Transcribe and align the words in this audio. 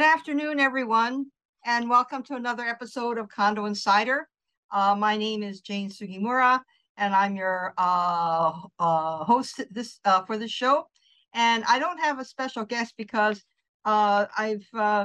Good 0.00 0.06
afternoon, 0.06 0.60
everyone, 0.60 1.26
and 1.66 1.90
welcome 1.90 2.22
to 2.22 2.34
another 2.34 2.64
episode 2.64 3.18
of 3.18 3.28
Condo 3.28 3.66
Insider. 3.66 4.30
Uh, 4.70 4.94
my 4.98 5.14
name 5.14 5.42
is 5.42 5.60
Jane 5.60 5.90
Sugimura, 5.90 6.62
and 6.96 7.14
I'm 7.14 7.36
your 7.36 7.74
uh, 7.76 8.50
uh, 8.78 9.24
host 9.24 9.60
this 9.70 10.00
uh, 10.06 10.24
for 10.24 10.38
this 10.38 10.50
show. 10.50 10.86
And 11.34 11.64
I 11.68 11.78
don't 11.78 11.98
have 11.98 12.18
a 12.18 12.24
special 12.24 12.64
guest 12.64 12.94
because 12.96 13.44
uh, 13.84 14.24
I've 14.38 14.66
uh, 14.72 15.04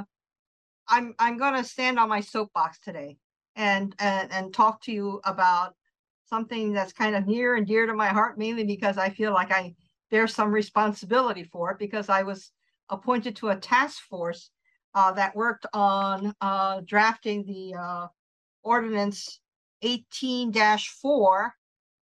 I'm 0.88 1.14
I'm 1.18 1.36
going 1.36 1.62
to 1.62 1.68
stand 1.68 1.98
on 1.98 2.08
my 2.08 2.22
soapbox 2.22 2.78
today 2.78 3.18
and, 3.54 3.94
and 3.98 4.32
and 4.32 4.54
talk 4.54 4.80
to 4.84 4.92
you 4.92 5.20
about 5.24 5.74
something 6.24 6.72
that's 6.72 6.94
kind 6.94 7.14
of 7.14 7.26
near 7.26 7.56
and 7.56 7.66
dear 7.66 7.84
to 7.84 7.92
my 7.92 8.08
heart, 8.08 8.38
mainly 8.38 8.64
because 8.64 8.96
I 8.96 9.10
feel 9.10 9.34
like 9.34 9.52
I 9.52 9.74
bear 10.10 10.26
some 10.26 10.50
responsibility 10.50 11.44
for 11.44 11.72
it 11.72 11.78
because 11.78 12.08
I 12.08 12.22
was 12.22 12.50
appointed 12.88 13.36
to 13.36 13.50
a 13.50 13.56
task 13.56 14.00
force 14.08 14.50
uh, 14.96 15.12
that 15.12 15.36
worked 15.36 15.66
on 15.74 16.34
uh, 16.40 16.80
drafting 16.86 17.44
the 17.44 17.78
uh, 17.78 18.06
ordinance 18.64 19.40
18-4. 19.84 21.50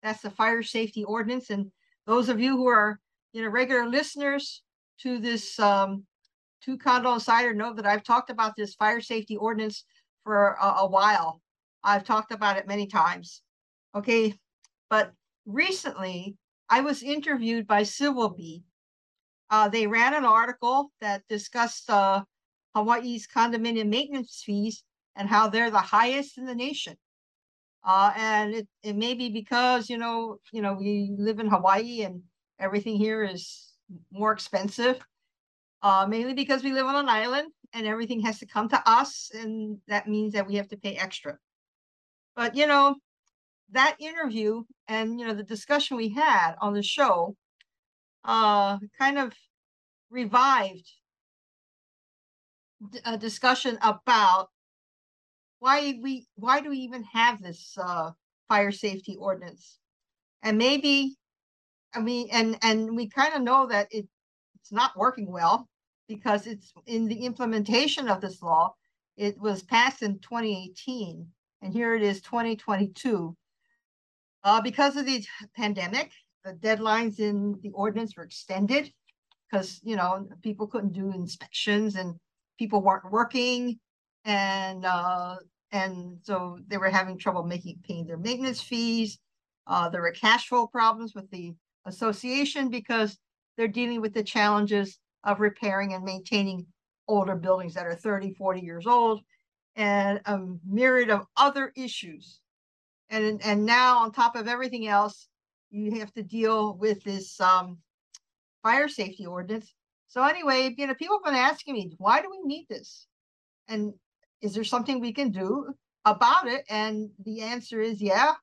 That's 0.03 0.22
the 0.22 0.30
fire 0.30 0.61
safety 0.61 1.06
ordinance. 1.06 1.50
And 1.50 1.72
those 2.06 2.28
of 2.28 2.39
you 2.39 2.58
who 2.58 2.67
are 2.67 3.00
you 3.31 3.42
know 3.42 3.50
regular 3.50 3.88
listeners 3.88 4.61
to 5.00 5.20
this 5.20 5.58
um, 5.58 6.03
to 6.66 6.78
Condo 6.78 7.14
Insider 7.14 7.53
know 7.53 7.73
that 7.73 7.86
I've 7.86 8.03
talked 8.03 8.30
about 8.30 8.56
this 8.58 8.75
fire 8.75 9.00
safety 9.00 9.38
ordinance 9.38 9.86
for 10.26 10.58
a, 10.61 10.81
a 10.81 10.88
while. 10.88 11.42
I've 11.86 12.03
talked 12.03 12.33
about 12.33 12.58
it 12.58 12.67
many 12.67 12.88
times. 12.88 13.42
Okay, 13.95 14.36
but 14.89 15.14
recently 15.45 16.36
I 16.70 16.81
was 16.81 17.03
interviewed 17.03 17.67
by 17.67 17.83
Civil 17.83 18.30
Beat. 18.30 18.64
Uh, 19.50 19.70
they 19.70 19.88
ran 19.88 20.14
an 20.14 20.26
article 20.26 20.92
that 21.00 21.23
discussed 21.30 21.89
uh, 21.89 22.23
Hawaii's 22.75 23.27
condominium 23.27 23.88
maintenance 23.89 24.44
fees 24.45 24.83
and 25.16 25.27
how 25.27 25.50
they're 25.50 25.72
the 25.72 25.80
highest 25.80 26.38
in 26.38 26.45
the 26.45 26.55
nation. 26.55 26.95
Uh, 27.83 28.14
and 28.16 28.53
it, 28.53 28.67
it 28.83 28.95
may 28.95 29.14
be 29.14 29.30
because, 29.30 29.89
you 29.89 29.97
know, 29.97 30.38
you 30.52 30.61
know, 30.61 30.73
we 30.73 31.14
live 31.17 31.39
in 31.39 31.47
Hawaii 31.47 32.03
and 32.03 32.22
everything 32.59 32.95
here 32.95 33.23
is 33.23 33.73
more 34.11 34.31
expensive. 34.31 34.99
Uh, 35.83 36.05
mainly 36.08 36.36
because 36.36 36.64
we 36.64 36.72
live 36.72 36.86
on 36.86 36.95
an 36.95 37.09
island 37.09 37.52
and 37.73 37.88
everything 37.88 38.19
has 38.19 38.38
to 38.38 38.45
come 38.45 38.69
to 38.69 38.81
us. 38.86 39.31
And 39.33 39.80
that 39.88 40.08
means 40.08 40.33
that 40.33 40.47
we 40.47 40.55
have 40.55 40.67
to 40.69 40.77
pay 40.77 40.95
extra. 40.95 41.38
But, 42.36 42.55
you 42.55 42.67
know, 42.67 42.95
that 43.72 43.95
interview 43.99 44.64
and, 44.88 45.20
you 45.20 45.26
know, 45.26 45.33
the 45.33 45.43
discussion 45.43 45.98
we 45.98 46.10
had 46.10 46.54
on 46.61 46.73
the 46.73 46.83
show 46.83 47.36
uh, 48.23 48.77
kind 48.99 49.17
of 49.17 49.33
revived 50.11 50.87
a 53.05 53.17
discussion 53.17 53.77
about 53.81 54.49
why 55.59 55.99
we 56.02 56.25
why 56.36 56.61
do 56.61 56.69
we 56.69 56.77
even 56.77 57.03
have 57.03 57.42
this 57.42 57.77
uh, 57.77 58.11
fire 58.47 58.71
safety 58.71 59.15
ordinance? 59.19 59.80
And 60.43 60.58
maybe 60.58 61.17
i 61.93 61.99
mean 61.99 62.27
and 62.31 62.58
and 62.61 62.95
we 62.95 63.08
kind 63.08 63.33
of 63.33 63.42
know 63.42 63.67
that 63.67 63.87
it 63.92 64.08
it's 64.55 64.71
not 64.71 64.97
working 64.97 65.31
well 65.31 65.67
because 66.08 66.47
it's 66.47 66.73
in 66.86 67.08
the 67.08 67.25
implementation 67.25 68.08
of 68.08 68.21
this 68.21 68.42
law 68.42 68.73
it 69.17 69.39
was 69.39 69.63
passed 69.63 70.02
in 70.02 70.19
2018 70.19 71.27
and 71.61 71.73
here 71.73 71.95
it 71.95 72.02
is 72.02 72.21
2022 72.21 73.36
uh, 74.43 74.61
because 74.61 74.95
of 74.95 75.05
the 75.05 75.23
pandemic 75.55 76.11
the 76.43 76.53
deadlines 76.53 77.19
in 77.19 77.59
the 77.61 77.71
ordinance 77.71 78.15
were 78.15 78.23
extended 78.23 78.92
because 79.49 79.80
you 79.83 79.95
know 79.95 80.27
people 80.42 80.67
couldn't 80.67 80.93
do 80.93 81.11
inspections 81.11 81.95
and 81.95 82.15
people 82.61 82.80
weren't 82.80 83.11
working 83.11 83.80
and 84.23 84.86
uh, 84.86 85.36
and 85.72 86.20
so 86.22 86.60
they 86.67 86.77
were 86.77 86.92
having 86.92 87.17
trouble 87.17 87.42
making 87.42 87.80
paying 87.82 88.05
their 88.05 88.17
maintenance 88.17 88.61
fees. 88.61 89.17
Uh, 89.66 89.89
there 89.89 90.02
were 90.02 90.11
cash 90.11 90.48
flow 90.48 90.67
problems 90.67 91.16
with 91.16 91.27
the 91.32 91.55
association 91.88 92.70
because 92.70 93.17
they're 93.58 93.67
dealing 93.67 93.99
with 93.99 94.14
the 94.14 94.23
challenges 94.23 94.99
of 95.23 95.39
repairing 95.39 95.95
and 95.95 96.04
maintaining 96.04 96.67
older 97.08 97.36
buildings 97.36 97.73
that 97.73 97.88
are 97.88 97.95
30, 97.95 98.36
40 98.36 98.61
years 98.61 98.86
old 98.86 99.22
and 99.76 100.22
a 100.26 100.39
myriad 100.64 101.10
of 101.10 101.26
other 101.38 101.73
issues. 101.76 102.42
And, 103.10 103.42
and 103.43 103.66
now 103.66 103.98
on 104.04 104.11
top 104.11 104.36
of 104.36 104.48
everything 104.48 104.88
else, 104.88 105.28
you 105.72 105.99
have 105.99 106.14
to 106.14 106.22
deal 106.22 106.76
with 106.78 107.04
this 107.04 107.42
um, 107.42 107.80
fire 108.61 108.88
safety 108.88 109.26
ordinance 109.26 109.73
so 110.11 110.22
anyway, 110.23 110.76
you 110.77 110.88
know, 110.88 110.94
people 110.94 111.22
have 111.23 111.33
been 111.33 111.42
asking 111.42 111.73
me, 111.73 111.94
why 111.98 112.22
do 112.22 112.27
we 112.30 112.42
need 112.44 112.66
this? 112.70 113.08
And 113.70 113.94
is 114.42 114.54
there 114.54 114.66
something 114.66 114.99
we 114.99 115.14
can 115.14 115.32
do 115.32 115.73
about 116.04 116.49
it? 116.49 116.66
And 116.70 117.11
the 117.23 117.39
answer 117.39 117.80
is, 117.80 118.02
yeah, 118.02 118.33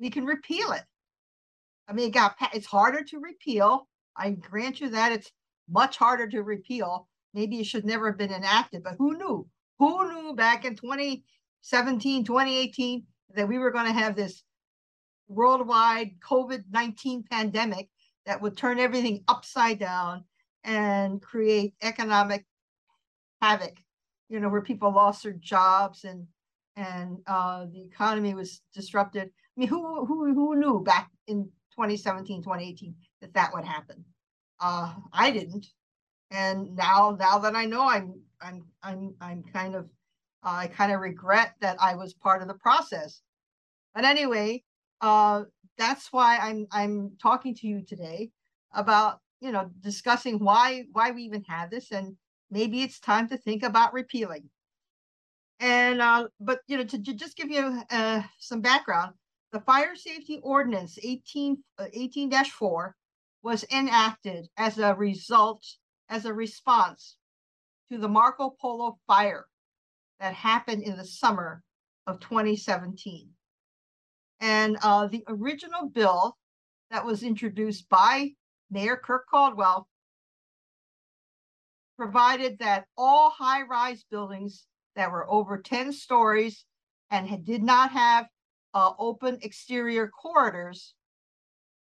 we 0.00 0.10
can 0.10 0.24
repeal 0.24 0.72
it. 0.72 0.82
I 1.88 1.92
mean, 1.92 2.08
it 2.08 2.12
got 2.14 2.34
it's 2.52 2.66
harder 2.66 3.04
to 3.04 3.20
repeal. 3.20 3.86
I 4.16 4.30
grant 4.30 4.80
you 4.80 4.88
that 4.88 5.12
it's 5.12 5.30
much 5.70 5.96
harder 5.96 6.26
to 6.26 6.42
repeal. 6.42 7.06
Maybe 7.34 7.60
it 7.60 7.66
should 7.66 7.84
never 7.84 8.08
have 8.08 8.18
been 8.18 8.32
enacted, 8.32 8.82
but 8.82 8.96
who 8.98 9.16
knew? 9.16 9.46
Who 9.78 10.12
knew 10.12 10.34
back 10.34 10.64
in 10.64 10.74
2017, 10.74 12.24
2018 12.24 13.06
that 13.36 13.46
we 13.46 13.58
were 13.58 13.70
going 13.70 13.86
to 13.86 13.92
have 13.92 14.16
this 14.16 14.42
worldwide 15.28 16.18
COVID 16.28 16.64
19 16.72 17.22
pandemic 17.30 17.88
that 18.26 18.42
would 18.42 18.56
turn 18.56 18.80
everything 18.80 19.22
upside 19.28 19.78
down 19.78 20.24
and 20.64 21.22
create 21.22 21.74
economic 21.82 22.44
havoc, 23.40 23.76
you 24.28 24.40
know, 24.40 24.48
where 24.48 24.62
people 24.62 24.92
lost 24.92 25.22
their 25.22 25.32
jobs 25.32 26.04
and 26.04 26.26
and 26.76 27.18
uh, 27.26 27.66
the 27.72 27.82
economy 27.82 28.34
was 28.34 28.62
disrupted. 28.74 29.28
I 29.28 29.60
mean, 29.60 29.68
who 29.68 30.04
who 30.06 30.32
who 30.34 30.56
knew 30.56 30.80
back 30.80 31.10
in 31.26 31.44
2017, 31.72 32.42
2018 32.42 32.94
that 33.20 33.34
that 33.34 33.52
would 33.52 33.64
happen? 33.64 34.04
Uh, 34.60 34.94
I 35.12 35.30
didn't, 35.30 35.66
and 36.30 36.74
now 36.76 37.16
now 37.18 37.38
that 37.38 37.56
I 37.56 37.64
know, 37.64 37.88
I'm 37.88 38.20
I'm 38.40 38.64
I'm 38.82 39.14
I'm 39.20 39.42
kind 39.42 39.74
of 39.74 39.86
uh, 40.44 40.52
I 40.52 40.66
kind 40.68 40.92
of 40.92 41.00
regret 41.00 41.54
that 41.60 41.76
I 41.80 41.96
was 41.96 42.14
part 42.14 42.42
of 42.42 42.48
the 42.48 42.54
process. 42.54 43.22
But 43.94 44.04
anyway, 44.04 44.62
uh, 45.00 45.44
that's 45.76 46.12
why 46.12 46.38
I'm 46.38 46.66
I'm 46.70 47.16
talking 47.20 47.54
to 47.56 47.66
you 47.66 47.82
today 47.82 48.30
about 48.72 49.20
you 49.40 49.52
know, 49.52 49.70
discussing 49.80 50.38
why 50.38 50.84
why 50.92 51.10
we 51.10 51.22
even 51.22 51.44
have 51.44 51.70
this, 51.70 51.90
and 51.90 52.16
maybe 52.50 52.82
it's 52.82 53.00
time 53.00 53.28
to 53.28 53.36
think 53.36 53.62
about 53.62 53.92
repealing. 53.92 54.50
And 55.58 56.00
uh, 56.00 56.28
but 56.40 56.60
you 56.66 56.76
know, 56.76 56.84
to, 56.84 57.02
to 57.02 57.14
just 57.14 57.36
give 57.36 57.50
you 57.50 57.82
uh, 57.90 58.22
some 58.38 58.60
background, 58.60 59.12
the 59.52 59.60
Fire 59.60 59.96
Safety 59.96 60.40
Ordinance 60.42 60.98
18 61.02 61.62
uh, 61.78 61.86
18-4 61.96 62.92
was 63.42 63.64
enacted 63.72 64.48
as 64.56 64.78
a 64.78 64.94
result 64.94 65.64
as 66.08 66.24
a 66.24 66.34
response 66.34 67.16
to 67.90 67.98
the 67.98 68.08
Marco 68.08 68.54
Polo 68.60 68.98
fire 69.06 69.46
that 70.18 70.34
happened 70.34 70.82
in 70.82 70.96
the 70.96 71.04
summer 71.04 71.62
of 72.06 72.20
2017. 72.20 73.30
And 74.40 74.76
uh, 74.82 75.06
the 75.06 75.24
original 75.28 75.88
bill 75.88 76.36
that 76.90 77.04
was 77.04 77.22
introduced 77.22 77.88
by 77.88 78.32
Mayor 78.70 78.96
Kirk 78.96 79.26
Caldwell 79.28 79.88
provided 81.96 82.58
that 82.60 82.86
all 82.96 83.30
high 83.30 83.62
rise 83.62 84.04
buildings 84.10 84.66
that 84.96 85.10
were 85.10 85.30
over 85.30 85.58
10 85.58 85.92
stories 85.92 86.64
and 87.10 87.28
had, 87.28 87.44
did 87.44 87.62
not 87.62 87.90
have 87.90 88.26
uh, 88.72 88.92
open 88.98 89.38
exterior 89.42 90.08
corridors 90.08 90.94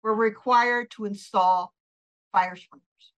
were 0.03 0.15
required 0.15 0.91
to 0.91 1.05
install 1.05 1.73
fire 2.33 2.57
sprinklers. 2.57 3.13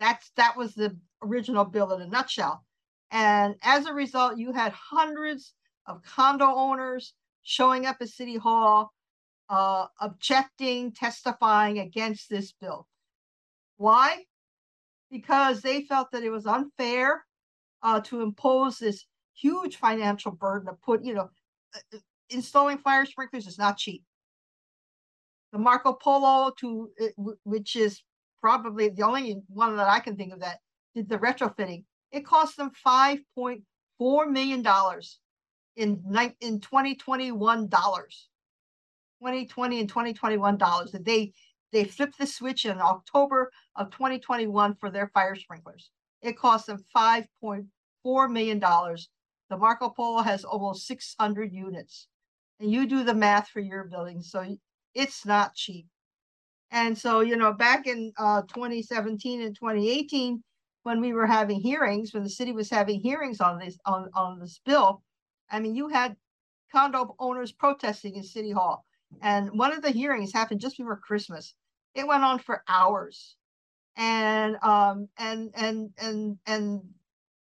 That's 0.00 0.30
that 0.36 0.56
was 0.56 0.74
the 0.74 0.96
original 1.22 1.64
bill 1.64 1.92
in 1.92 2.02
a 2.02 2.06
nutshell. 2.06 2.64
And 3.10 3.54
as 3.62 3.86
a 3.86 3.92
result, 3.92 4.38
you 4.38 4.52
had 4.52 4.72
hundreds 4.72 5.54
of 5.86 6.02
condo 6.02 6.46
owners 6.46 7.14
showing 7.42 7.86
up 7.86 7.96
at 8.00 8.08
City 8.08 8.36
Hall 8.36 8.92
uh, 9.50 9.86
objecting, 10.00 10.92
testifying 10.92 11.80
against 11.80 12.30
this 12.30 12.52
bill. 12.52 12.86
Why? 13.76 14.24
Because 15.10 15.60
they 15.60 15.82
felt 15.82 16.12
that 16.12 16.22
it 16.22 16.30
was 16.30 16.46
unfair 16.46 17.26
uh, 17.82 18.00
to 18.02 18.22
impose 18.22 18.78
this 18.78 19.04
huge 19.34 19.76
financial 19.76 20.30
burden 20.30 20.68
to 20.68 20.74
put, 20.74 21.04
you 21.04 21.14
know, 21.14 21.30
uh, 21.74 21.96
uh, 21.96 21.98
installing 22.30 22.78
fire 22.78 23.04
sprinklers 23.04 23.48
is 23.48 23.58
not 23.58 23.76
cheap. 23.76 24.04
The 25.52 25.58
Marco 25.58 25.94
Polo, 25.94 26.52
to 26.60 26.90
which 27.42 27.74
is 27.74 28.02
probably 28.40 28.88
the 28.90 29.02
only 29.02 29.42
one 29.48 29.76
that 29.76 29.88
I 29.88 29.98
can 29.98 30.16
think 30.16 30.32
of 30.32 30.40
that 30.40 30.60
did 30.94 31.08
the 31.08 31.18
retrofitting, 31.18 31.84
it 32.12 32.24
cost 32.24 32.56
them 32.56 32.70
five 32.70 33.18
point 33.34 33.62
four 33.98 34.26
million 34.26 34.62
dollars 34.62 35.18
in 35.74 36.00
in 36.40 36.60
2021 36.60 37.68
dollars. 37.68 38.29
2020 39.20 39.80
and 39.80 39.88
2021 39.88 40.56
dollars 40.56 40.92
that 40.92 41.04
they 41.04 41.32
they 41.72 41.84
flipped 41.84 42.18
the 42.18 42.26
switch 42.26 42.64
in 42.64 42.80
October 42.80 43.50
of 43.76 43.90
2021 43.90 44.74
for 44.74 44.90
their 44.90 45.08
fire 45.08 45.36
sprinklers. 45.36 45.90
It 46.22 46.36
cost 46.36 46.66
them 46.66 46.84
five 46.92 47.26
point 47.40 47.66
four 48.02 48.28
million 48.28 48.58
dollars. 48.58 49.08
The 49.50 49.56
Marco 49.56 49.90
Polo 49.90 50.22
has 50.22 50.44
almost 50.44 50.86
six 50.86 51.14
hundred 51.18 51.52
units. 51.52 52.08
And 52.60 52.70
you 52.70 52.86
do 52.86 53.04
the 53.04 53.14
math 53.14 53.48
for 53.48 53.60
your 53.60 53.84
building, 53.84 54.20
so 54.20 54.56
it's 54.94 55.24
not 55.24 55.54
cheap. 55.54 55.86
And 56.70 56.96
so, 56.96 57.20
you 57.20 57.36
know, 57.36 57.52
back 57.52 57.86
in 57.86 58.12
uh, 58.18 58.42
2017 58.42 59.40
and 59.42 59.54
2018, 59.56 60.42
when 60.82 61.00
we 61.00 61.12
were 61.12 61.26
having 61.26 61.60
hearings, 61.60 62.12
when 62.14 62.22
the 62.22 62.28
city 62.30 62.52
was 62.52 62.70
having 62.70 63.00
hearings 63.00 63.40
on 63.40 63.58
this 63.58 63.78
on, 63.86 64.08
on 64.14 64.38
this 64.38 64.60
bill, 64.64 65.02
I 65.50 65.60
mean, 65.60 65.74
you 65.74 65.88
had 65.88 66.16
condo 66.72 67.14
owners 67.18 67.52
protesting 67.52 68.16
in 68.16 68.22
City 68.22 68.52
Hall. 68.52 68.84
And 69.22 69.58
one 69.58 69.72
of 69.72 69.82
the 69.82 69.90
hearings 69.90 70.32
happened 70.32 70.60
just 70.60 70.78
before 70.78 70.96
Christmas. 70.96 71.54
It 71.94 72.06
went 72.06 72.24
on 72.24 72.38
for 72.38 72.62
hours. 72.68 73.36
And 73.96 74.56
um 74.62 75.08
and 75.18 75.50
and 75.54 75.90
and 75.98 76.38
and 76.46 76.80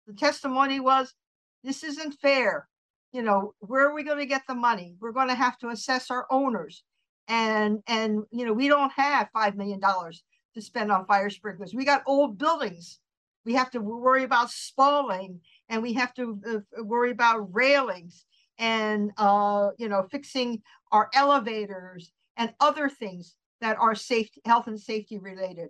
the 0.06 0.14
testimony 0.14 0.80
was 0.80 1.14
this 1.62 1.84
isn't 1.84 2.14
fair. 2.20 2.68
You 3.12 3.22
know, 3.22 3.54
where 3.58 3.88
are 3.88 3.94
we 3.94 4.04
going 4.04 4.18
to 4.18 4.26
get 4.26 4.42
the 4.46 4.54
money? 4.54 4.94
We're 5.00 5.12
going 5.12 5.28
to 5.28 5.34
have 5.34 5.58
to 5.58 5.68
assess 5.68 6.10
our 6.10 6.26
owners. 6.30 6.82
And 7.28 7.82
and 7.86 8.24
you 8.30 8.46
know, 8.46 8.52
we 8.52 8.68
don't 8.68 8.92
have 8.92 9.28
five 9.32 9.56
million 9.56 9.80
dollars 9.80 10.22
to 10.54 10.62
spend 10.62 10.90
on 10.90 11.06
fire 11.06 11.30
sprinklers. 11.30 11.74
We 11.74 11.84
got 11.84 12.02
old 12.06 12.38
buildings. 12.38 12.98
We 13.44 13.54
have 13.54 13.70
to 13.72 13.80
worry 13.80 14.24
about 14.24 14.50
spalling 14.50 15.40
and 15.68 15.82
we 15.82 15.94
have 15.94 16.12
to 16.14 16.40
uh, 16.46 16.82
worry 16.84 17.10
about 17.10 17.54
railings 17.54 18.26
and 18.58 19.10
uh, 19.16 19.70
you 19.78 19.88
know 19.88 20.06
fixing 20.10 20.62
our 20.92 21.08
elevators 21.14 22.12
and 22.36 22.52
other 22.60 22.88
things 22.88 23.34
that 23.60 23.76
are 23.78 23.94
safety 23.94 24.40
health 24.44 24.66
and 24.66 24.80
safety 24.80 25.18
related. 25.18 25.68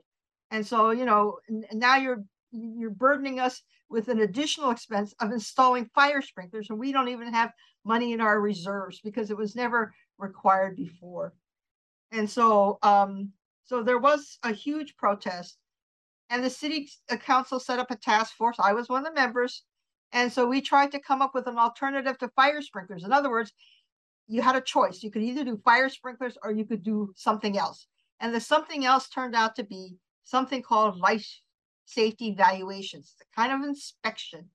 And 0.51 0.67
so 0.67 0.91
you 0.91 1.05
know 1.05 1.39
now 1.73 1.97
you're 1.97 2.25
you're 2.53 2.91
burdening 2.91 3.41
us 3.41 3.63
with 3.89 4.09
an 4.09 4.21
additional 4.21 4.71
expense 4.71 5.15
of 5.21 5.33
installing 5.33 5.91
fire 5.95 6.23
sprinklers 6.23 6.71
and 6.71 6.79
we 6.79 6.93
don't 6.93 7.09
even 7.09 7.33
have 7.33 7.53
money 7.85 8.13
in 8.13 8.21
our 8.21 8.41
reserves 8.41 9.01
because 9.03 9.31
it 9.31 9.37
was 9.37 9.57
never 9.57 9.93
required 10.19 10.77
before. 10.77 11.33
And 12.13 12.29
so 12.29 12.79
um 12.83 13.33
so 13.65 13.83
there 13.83 13.99
was 13.99 14.39
a 14.43 14.53
huge 14.53 14.97
protest 14.97 15.59
and 16.29 16.45
the 16.45 16.51
city 16.51 16.89
council 17.25 17.61
set 17.61 17.79
up 17.79 17.91
a 17.91 17.97
task 17.97 18.35
force. 18.37 18.57
I 18.61 18.73
was 18.73 18.89
one 18.89 19.07
of 19.07 19.13
the 19.15 19.21
members 19.21 19.65
and 20.13 20.33
so 20.33 20.47
we 20.47 20.61
tried 20.61 20.93
to 20.93 21.01
come 21.01 21.23
up 21.23 21.35
with 21.35 21.47
an 21.47 21.59
alternative 21.59 22.19
to 22.19 22.29
fire 22.31 22.63
sprinklers. 22.63 23.05
In 23.05 23.13
other 23.13 23.31
words, 23.31 23.53
you 24.31 24.43
had 24.43 24.57
a 24.57 24.61
choice. 24.61 25.03
You 25.03 25.11
could 25.11 25.23
either 25.23 25.45
do 25.45 25.61
fire 25.65 25.89
sprinklers 25.89 26.39
or 26.43 26.53
you 26.53 26.65
could 26.65 26.83
do 26.83 27.13
something 27.17 27.59
else. 27.59 27.87
And 28.21 28.35
the 28.35 28.41
something 28.41 28.85
else 28.85 29.09
turned 29.09 29.35
out 29.35 29.57
to 29.57 29.65
be 29.65 29.97
something 30.25 30.63
called 30.63 30.99
life 30.99 31.27
safety 31.85 32.29
evaluations, 32.29 33.15
the 33.19 33.25
kind 33.35 33.53
of 33.53 33.69
inspection. 33.69 34.49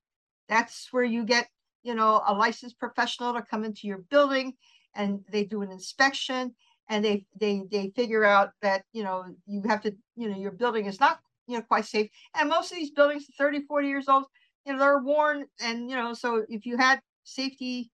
That's 0.47 0.87
where 0.91 1.03
you 1.03 1.25
get, 1.25 1.49
you 1.83 1.93
know, 1.93 2.23
a 2.25 2.33
licensed 2.33 2.79
professional 2.79 3.33
to 3.33 3.41
come 3.41 3.65
into 3.65 3.87
your 3.87 4.05
building 4.09 4.53
and 4.95 5.19
they 5.29 5.43
do 5.43 5.61
an 5.61 5.71
inspection 5.71 6.55
and 6.87 7.03
they 7.03 7.25
they 7.39 7.63
they 7.69 7.91
figure 7.95 8.23
out 8.23 8.51
that, 8.61 8.83
you 8.93 9.03
know, 9.03 9.25
you 9.45 9.61
have 9.67 9.81
to, 9.81 9.93
you 10.15 10.29
know, 10.29 10.37
your 10.37 10.51
building 10.51 10.85
is 10.85 10.99
not, 10.99 11.19
you 11.47 11.57
know, 11.57 11.63
quite 11.63 11.85
safe. 11.85 12.09
And 12.33 12.47
most 12.47 12.71
of 12.71 12.77
these 12.77 12.91
buildings 12.91 13.25
30, 13.37 13.65
40 13.67 13.87
years 13.87 14.07
old, 14.07 14.25
you 14.65 14.73
know 14.73 14.79
they're 14.79 14.99
worn 14.99 15.45
and 15.61 15.89
you 15.89 15.95
know 15.95 16.13
so 16.13 16.43
if 16.49 16.65
you 16.65 16.75
had 16.77 16.99
safety 17.23 17.91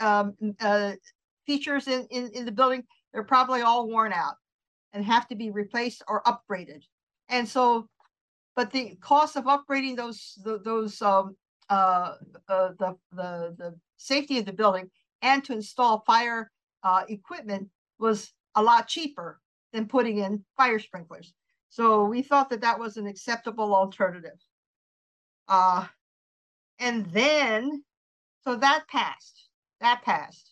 um, 0.00 0.34
uh, 0.60 0.92
features 1.46 1.88
in, 1.88 2.06
in 2.10 2.30
in 2.34 2.44
the 2.44 2.52
building 2.52 2.82
they're 3.12 3.22
probably 3.22 3.62
all 3.62 3.88
worn 3.88 4.12
out 4.12 4.34
and 4.92 5.04
have 5.04 5.26
to 5.28 5.34
be 5.34 5.50
replaced 5.50 6.02
or 6.08 6.22
upgraded 6.22 6.82
and 7.28 7.48
so 7.48 7.86
but 8.54 8.70
the 8.70 8.96
cost 9.00 9.36
of 9.36 9.44
upgrading 9.44 9.96
those 9.96 10.38
those 10.44 11.00
um, 11.02 11.36
uh, 11.70 12.14
uh, 12.48 12.68
the 12.78 12.96
the 13.12 13.54
the 13.58 13.74
safety 13.96 14.38
of 14.38 14.44
the 14.44 14.52
building 14.52 14.90
and 15.22 15.44
to 15.44 15.52
install 15.52 16.02
fire 16.06 16.50
uh, 16.82 17.04
equipment 17.08 17.68
was 17.98 18.32
a 18.54 18.62
lot 18.62 18.88
cheaper 18.88 19.40
than 19.72 19.86
putting 19.86 20.18
in 20.18 20.44
fire 20.56 20.78
sprinklers. 20.78 21.32
So 21.70 22.04
we 22.04 22.22
thought 22.22 22.50
that 22.50 22.60
that 22.60 22.78
was 22.78 22.96
an 22.96 23.06
acceptable 23.06 23.74
alternative. 23.74 24.38
Uh, 25.48 25.86
and 26.78 27.06
then 27.06 27.82
so 28.44 28.56
that 28.56 28.84
passed 28.88 29.48
that 29.80 30.02
passed 30.02 30.51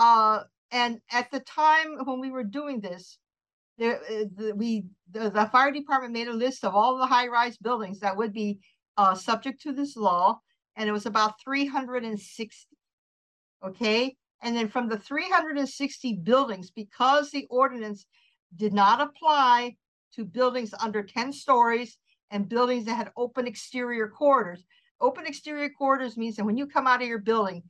uh 0.00 0.42
and 0.72 1.00
at 1.10 1.30
the 1.30 1.40
time 1.40 1.98
when 2.04 2.20
we 2.20 2.30
were 2.30 2.44
doing 2.44 2.80
this 2.80 3.18
there 3.78 4.00
uh, 4.10 4.24
the, 4.36 4.52
we 4.56 4.84
the, 5.10 5.30
the, 5.30 5.46
fire 5.52 5.70
department 5.70 6.12
made 6.12 6.28
a 6.28 6.32
list 6.32 6.64
of 6.64 6.74
all 6.74 6.96
the 6.96 7.06
high-rise 7.06 7.56
buildings 7.58 8.00
that 8.00 8.16
would 8.16 8.32
be 8.32 8.58
uh, 8.96 9.14
subject 9.14 9.60
to 9.60 9.72
this 9.72 9.96
law 9.96 10.38
and 10.76 10.88
it 10.88 10.92
was 10.92 11.06
about 11.06 11.34
360 11.44 12.66
okay 13.64 14.16
and 14.42 14.56
then 14.56 14.68
from 14.68 14.88
the 14.88 14.98
360 14.98 16.14
buildings 16.22 16.70
because 16.70 17.30
the 17.30 17.46
ordinance 17.50 18.06
did 18.56 18.72
not 18.72 19.00
apply 19.00 19.76
to 20.14 20.24
buildings 20.24 20.74
under 20.82 21.02
10 21.02 21.32
stories 21.32 21.98
and 22.30 22.48
buildings 22.48 22.86
that 22.86 22.94
had 22.96 23.12
open 23.16 23.46
exterior 23.46 24.08
corridors 24.08 24.64
Open 25.00 25.26
exterior 25.26 25.70
corridors 25.70 26.16
means 26.16 26.36
that 26.36 26.44
when 26.44 26.58
you 26.58 26.66
come 26.66 26.86
out 26.86 27.00
of 27.00 27.08
your 27.08 27.18
building, 27.18 27.62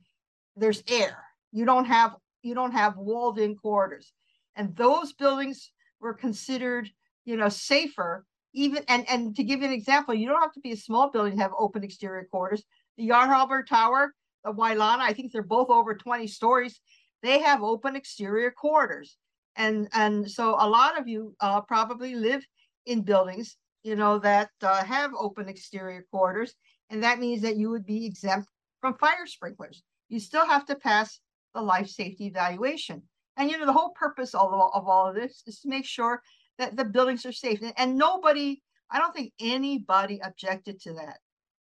there's 0.57 0.83
air. 0.87 1.23
You 1.51 1.65
don't 1.65 1.85
have 1.85 2.15
you 2.41 2.55
don't 2.55 2.71
have 2.71 2.97
walled 2.97 3.39
in 3.39 3.55
corridors. 3.55 4.13
And 4.55 4.75
those 4.75 5.13
buildings 5.13 5.71
were 5.99 6.13
considered, 6.13 6.89
you 7.25 7.37
know, 7.37 7.49
safer. 7.49 8.25
Even 8.53 8.83
and 8.89 9.09
and 9.09 9.35
to 9.35 9.43
give 9.43 9.61
you 9.61 9.67
an 9.67 9.73
example, 9.73 10.13
you 10.13 10.27
don't 10.27 10.41
have 10.41 10.53
to 10.53 10.59
be 10.59 10.71
a 10.71 10.77
small 10.77 11.09
building 11.09 11.37
to 11.37 11.41
have 11.41 11.53
open 11.57 11.83
exterior 11.83 12.27
corridors. 12.29 12.63
The 12.97 13.05
Yacht 13.05 13.27
Harbor 13.27 13.63
Tower, 13.63 14.13
the 14.43 14.51
Wailana, 14.51 14.99
I 14.99 15.13
think 15.13 15.31
they're 15.31 15.41
both 15.41 15.69
over 15.69 15.95
20 15.95 16.27
stories. 16.27 16.81
They 17.23 17.39
have 17.39 17.63
open 17.63 17.95
exterior 17.95 18.51
corridors. 18.51 19.15
And 19.55 19.87
and 19.93 20.29
so 20.29 20.55
a 20.59 20.67
lot 20.67 20.99
of 20.99 21.07
you 21.07 21.35
uh, 21.39 21.61
probably 21.61 22.15
live 22.15 22.45
in 22.85 23.01
buildings, 23.01 23.57
you 23.83 23.95
know, 23.95 24.19
that 24.19 24.49
uh, 24.61 24.83
have 24.83 25.11
open 25.17 25.47
exterior 25.47 26.05
corridors. 26.11 26.55
And 26.89 27.03
that 27.03 27.19
means 27.19 27.41
that 27.43 27.55
you 27.55 27.69
would 27.69 27.85
be 27.85 28.05
exempt 28.05 28.49
from 28.81 28.97
fire 28.97 29.25
sprinklers. 29.25 29.83
You 30.09 30.19
still 30.19 30.45
have 30.45 30.65
to 30.65 30.75
pass 30.75 31.19
the 31.53 31.61
life 31.61 31.87
safety 31.87 32.27
evaluation. 32.27 33.01
And 33.37 33.49
you 33.49 33.57
know, 33.57 33.65
the 33.65 33.73
whole 33.73 33.89
purpose 33.89 34.33
of, 34.33 34.53
of 34.53 34.87
all 34.87 35.07
of 35.07 35.15
this 35.15 35.43
is 35.47 35.59
to 35.61 35.69
make 35.69 35.85
sure 35.85 36.21
that 36.57 36.75
the 36.75 36.85
buildings 36.85 37.25
are 37.25 37.31
safe. 37.31 37.61
And, 37.61 37.73
and 37.77 37.97
nobody, 37.97 38.61
I 38.89 38.99
don't 38.99 39.13
think 39.13 39.33
anybody 39.39 40.19
objected 40.23 40.79
to 40.81 40.93
that. 40.93 41.17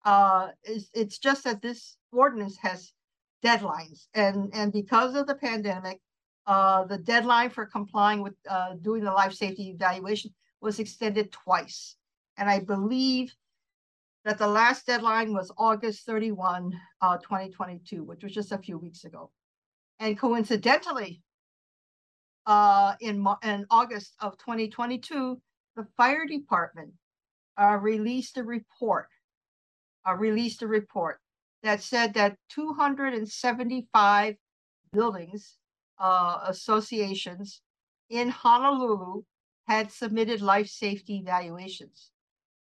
Uh, 0.05 0.49
it's, 0.65 0.91
it's 0.93 1.19
just 1.19 1.45
that 1.45 1.63
this 1.63 1.97
ordinance 2.13 2.57
has 2.59 2.93
deadlines. 3.45 4.07
And, 4.15 4.51
and 4.53 4.73
because 4.73 5.15
of 5.15 5.27
the 5.27 5.35
pandemic, 5.35 6.01
uh, 6.47 6.85
the 6.85 6.99
deadline 6.99 7.51
for 7.51 7.67
complying 7.67 8.21
with 8.23 8.35
uh, 8.49 8.75
doing 8.81 9.05
the 9.05 9.13
life 9.13 9.33
safety 9.33 9.71
evaluation 9.71 10.33
was 10.61 10.79
extended 10.79 11.31
twice. 11.31 11.97
And 12.37 12.51
I 12.51 12.61
believe 12.61 13.33
that 14.25 14.39
the 14.39 14.47
last 14.47 14.87
deadline 14.87 15.33
was 15.33 15.53
August 15.57 16.07
31, 16.07 16.79
uh, 17.01 17.19
2022, 17.19 18.03
which 18.05 18.23
was 18.23 18.33
just 18.33 18.53
a 18.53 18.59
few 18.59 18.79
weeks 18.79 19.05
ago. 19.05 19.31
And 20.03 20.19
coincidentally, 20.19 21.23
uh, 22.45 22.97
in, 23.01 23.25
in 23.45 23.67
August 23.71 24.17
of 24.19 24.37
2022, 24.37 25.41
the 25.77 25.87
fire 25.97 26.27
department 26.27 26.93
uh, 27.57 27.79
released 27.81 28.37
a 28.37 28.43
report, 28.43 29.07
uh, 30.05 30.15
released 30.15 30.61
a 30.63 30.67
report 30.67 31.21
that 31.63 31.83
said 31.83 32.15
that 32.15 32.37
275 32.49 34.35
buildings, 34.93 35.59
uh, 36.01 36.41
associations 36.49 37.63
in 38.11 38.29
Honolulu 38.29 39.23
had 39.69 39.93
submitted 39.93 40.43
life 40.43 40.67
safety 40.67 41.19
evaluations. 41.19 42.11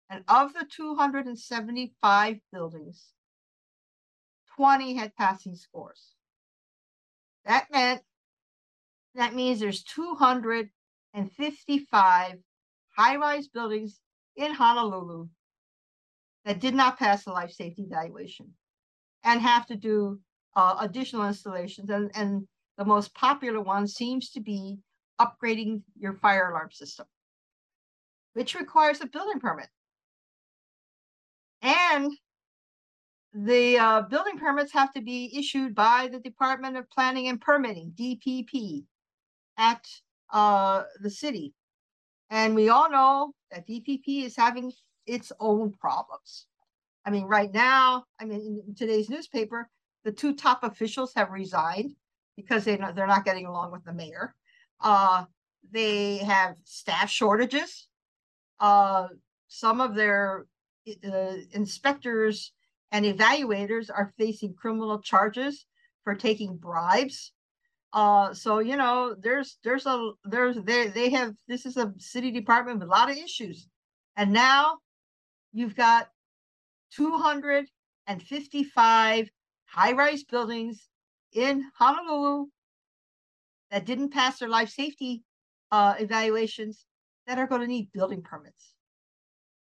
And 0.08 0.22
of 0.28 0.54
the 0.54 0.64
275 0.70 2.38
buildings, 2.52 3.08
20 4.54 4.94
had 4.94 5.16
passing 5.16 5.56
scores. 5.56 6.14
That 7.44 7.66
meant 7.70 8.02
that 9.14 9.34
means 9.34 9.60
there's 9.60 9.82
255 9.82 12.38
high-rise 12.96 13.48
buildings 13.48 14.00
in 14.36 14.54
Honolulu 14.54 15.28
that 16.44 16.60
did 16.60 16.74
not 16.74 16.98
pass 16.98 17.24
the 17.24 17.32
life 17.32 17.52
safety 17.52 17.82
evaluation 17.82 18.52
and 19.24 19.40
have 19.40 19.66
to 19.66 19.76
do 19.76 20.20
uh, 20.56 20.76
additional 20.80 21.26
installations. 21.26 21.90
And, 21.90 22.10
and 22.14 22.46
the 22.78 22.84
most 22.84 23.14
popular 23.14 23.60
one 23.60 23.86
seems 23.86 24.30
to 24.30 24.40
be 24.40 24.78
upgrading 25.20 25.82
your 25.98 26.14
fire 26.14 26.50
alarm 26.50 26.70
system, 26.72 27.06
which 28.32 28.54
requires 28.54 29.00
a 29.00 29.06
building 29.06 29.40
permit. 29.40 29.68
And 31.60 32.10
the 33.34 33.78
uh, 33.78 34.02
building 34.02 34.38
permits 34.38 34.72
have 34.72 34.92
to 34.92 35.00
be 35.00 35.36
issued 35.36 35.74
by 35.74 36.08
the 36.10 36.18
Department 36.18 36.76
of 36.76 36.90
Planning 36.90 37.28
and 37.28 37.40
Permitting, 37.40 37.92
DPP, 37.98 38.84
at 39.56 39.86
uh, 40.32 40.82
the 41.00 41.10
city. 41.10 41.54
And 42.30 42.54
we 42.54 42.68
all 42.68 42.90
know 42.90 43.34
that 43.50 43.66
DPP 43.66 44.24
is 44.24 44.36
having 44.36 44.72
its 45.06 45.32
own 45.40 45.72
problems. 45.72 46.46
I 47.04 47.10
mean, 47.10 47.24
right 47.24 47.52
now, 47.52 48.04
I 48.20 48.24
mean, 48.24 48.62
in 48.66 48.74
today's 48.74 49.10
newspaper, 49.10 49.68
the 50.04 50.12
two 50.12 50.34
top 50.34 50.62
officials 50.62 51.12
have 51.14 51.30
resigned 51.30 51.94
because 52.36 52.64
they 52.64 52.76
they're 52.76 53.06
not 53.06 53.24
getting 53.24 53.46
along 53.46 53.72
with 53.72 53.84
the 53.84 53.92
mayor. 53.92 54.34
Uh, 54.80 55.24
they 55.70 56.18
have 56.18 56.56
staff 56.64 57.10
shortages. 57.10 57.88
Uh, 58.60 59.08
some 59.48 59.80
of 59.80 59.94
their 59.94 60.46
uh, 61.04 61.34
inspectors 61.52 62.52
and 62.92 63.04
evaluators 63.04 63.90
are 63.92 64.12
facing 64.18 64.54
criminal 64.54 65.00
charges 65.00 65.66
for 66.04 66.14
taking 66.14 66.56
bribes. 66.56 67.32
Uh, 67.92 68.32
so 68.32 68.60
you 68.60 68.76
know, 68.76 69.16
there's 69.18 69.58
there's 69.64 69.86
a 69.86 70.12
there's 70.24 70.56
they 70.64 70.86
they 70.88 71.10
have 71.10 71.34
this 71.48 71.66
is 71.66 71.76
a 71.76 71.92
city 71.98 72.30
department 72.30 72.78
with 72.78 72.88
a 72.88 72.90
lot 72.90 73.10
of 73.10 73.16
issues, 73.16 73.66
and 74.16 74.32
now 74.32 74.78
you've 75.52 75.76
got 75.76 76.08
255 76.94 79.30
high-rise 79.66 80.24
buildings 80.24 80.88
in 81.32 81.64
Honolulu 81.78 82.46
that 83.70 83.86
didn't 83.86 84.12
pass 84.12 84.38
their 84.38 84.48
life 84.48 84.68
safety 84.68 85.22
uh, 85.70 85.94
evaluations 85.98 86.84
that 87.26 87.38
are 87.38 87.46
going 87.46 87.62
to 87.62 87.66
need 87.66 87.90
building 87.92 88.22
permits. 88.22 88.74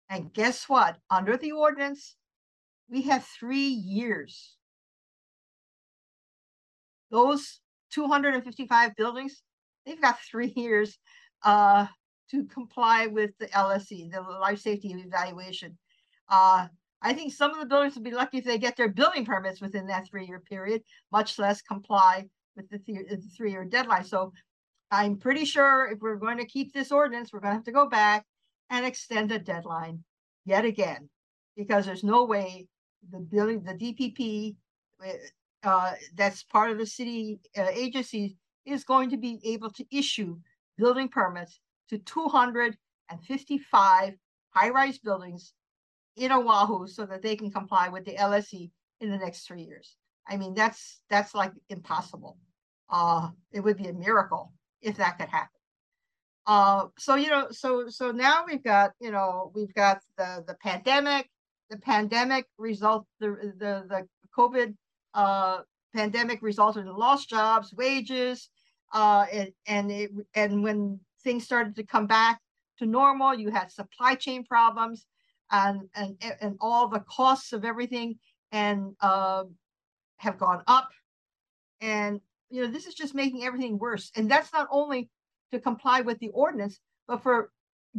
And 0.09 0.31
guess 0.33 0.69
what? 0.69 0.97
Under 1.09 1.37
the 1.37 1.53
ordinance, 1.53 2.15
we 2.89 3.03
have 3.03 3.25
three 3.39 3.67
years. 3.67 4.55
Those 7.11 7.59
255 7.91 8.95
buildings, 8.95 9.41
they've 9.85 10.01
got 10.01 10.19
three 10.19 10.53
years 10.55 10.97
uh, 11.43 11.87
to 12.31 12.45
comply 12.45 13.07
with 13.07 13.31
the 13.39 13.47
LSE, 13.47 14.11
the 14.11 14.21
life 14.21 14.59
safety 14.59 14.89
evaluation. 14.93 15.77
Uh, 16.29 16.67
I 17.01 17.13
think 17.13 17.33
some 17.33 17.51
of 17.51 17.59
the 17.59 17.67
buildings 17.67 17.95
will 17.95 18.03
be 18.03 18.11
lucky 18.11 18.39
if 18.39 18.45
they 18.45 18.57
get 18.57 18.75
their 18.75 18.89
building 18.89 19.25
permits 19.25 19.61
within 19.61 19.87
that 19.87 20.07
three-year 20.07 20.39
period, 20.39 20.81
much 21.11 21.37
less 21.37 21.61
comply 21.61 22.25
with 22.55 22.69
the, 22.69 22.79
th 22.79 23.07
the 23.07 23.17
three-year 23.37 23.65
deadline. 23.65 24.03
So 24.03 24.33
I'm 24.91 25.17
pretty 25.17 25.45
sure 25.45 25.87
if 25.91 25.99
we're 25.99 26.15
going 26.15 26.37
to 26.37 26.45
keep 26.45 26.73
this 26.73 26.91
ordinance, 26.91 27.31
we're 27.31 27.41
going 27.41 27.51
to 27.51 27.57
have 27.57 27.65
to 27.65 27.71
go 27.71 27.87
back 27.87 28.25
and 28.69 28.85
extend 28.85 29.29
the 29.29 29.39
deadline 29.39 30.03
yet 30.45 30.65
again, 30.65 31.09
because 31.55 31.85
there's 31.85 32.03
no 32.03 32.25
way 32.25 32.67
the 33.11 33.19
building, 33.19 33.63
the 33.63 33.73
DPP, 33.73 34.55
eh, 35.03 35.17
uh, 35.63 35.93
that's 36.15 36.43
part 36.43 36.71
of 36.71 36.77
the 36.77 36.85
city 36.85 37.39
uh, 37.57 37.67
agencies 37.71 38.35
is 38.65 38.83
going 38.83 39.09
to 39.09 39.17
be 39.17 39.39
able 39.43 39.71
to 39.71 39.83
issue 39.91 40.37
building 40.77 41.07
permits 41.07 41.59
to 41.89 41.97
255 41.99 44.13
high-rise 44.49 44.97
buildings 44.99 45.53
in 46.15 46.31
Oahu 46.31 46.87
so 46.87 47.05
that 47.05 47.21
they 47.21 47.35
can 47.35 47.51
comply 47.51 47.89
with 47.89 48.05
the 48.05 48.15
LSE 48.15 48.71
in 49.01 49.09
the 49.09 49.17
next 49.17 49.47
three 49.47 49.63
years. 49.63 49.97
I 50.27 50.37
mean, 50.37 50.53
that's 50.53 51.01
that's 51.09 51.35
like 51.35 51.51
impossible. 51.69 52.37
Uh, 52.89 53.29
it 53.51 53.59
would 53.59 53.77
be 53.77 53.87
a 53.87 53.93
miracle 53.93 54.53
if 54.81 54.97
that 54.97 55.19
could 55.19 55.29
happen. 55.29 55.49
Uh, 56.47 56.85
so 56.97 57.15
you 57.15 57.29
know, 57.29 57.47
so 57.51 57.89
so 57.89 58.11
now 58.11 58.45
we've 58.47 58.63
got 58.63 58.91
you 58.99 59.11
know 59.11 59.51
we've 59.53 59.73
got 59.73 59.99
the 60.17 60.43
the 60.47 60.55
pandemic. 60.55 61.29
The 61.69 61.77
pandemic 61.77 62.45
result 62.57 63.05
the 63.19 63.53
the 63.57 63.85
the 63.89 64.07
COVID 64.37 64.75
uh, 65.13 65.59
pandemic 65.93 66.39
resulted 66.41 66.85
in 66.85 66.95
lost 66.95 67.29
jobs, 67.29 67.73
wages, 67.73 68.49
uh, 68.93 69.25
and 69.31 69.51
and 69.67 69.91
it, 69.91 70.11
and 70.35 70.63
when 70.63 70.99
things 71.23 71.43
started 71.43 71.75
to 71.75 71.83
come 71.83 72.07
back 72.07 72.39
to 72.79 72.85
normal, 72.85 73.33
you 73.33 73.49
had 73.49 73.71
supply 73.71 74.15
chain 74.15 74.43
problems 74.43 75.05
and 75.51 75.89
and 75.95 76.17
and 76.41 76.57
all 76.59 76.87
the 76.87 77.03
costs 77.09 77.53
of 77.53 77.65
everything 77.65 78.19
and 78.51 78.95
uh, 79.01 79.43
have 80.17 80.37
gone 80.37 80.61
up. 80.67 80.89
And 81.81 82.21
you 82.49 82.61
know 82.61 82.71
this 82.71 82.85
is 82.85 82.93
just 82.93 83.15
making 83.15 83.43
everything 83.43 83.77
worse. 83.79 84.11
And 84.15 84.29
that's 84.29 84.53
not 84.53 84.67
only 84.69 85.09
to 85.51 85.59
comply 85.59 86.01
with 86.01 86.19
the 86.19 86.29
ordinance 86.29 86.79
but 87.07 87.21
for 87.21 87.51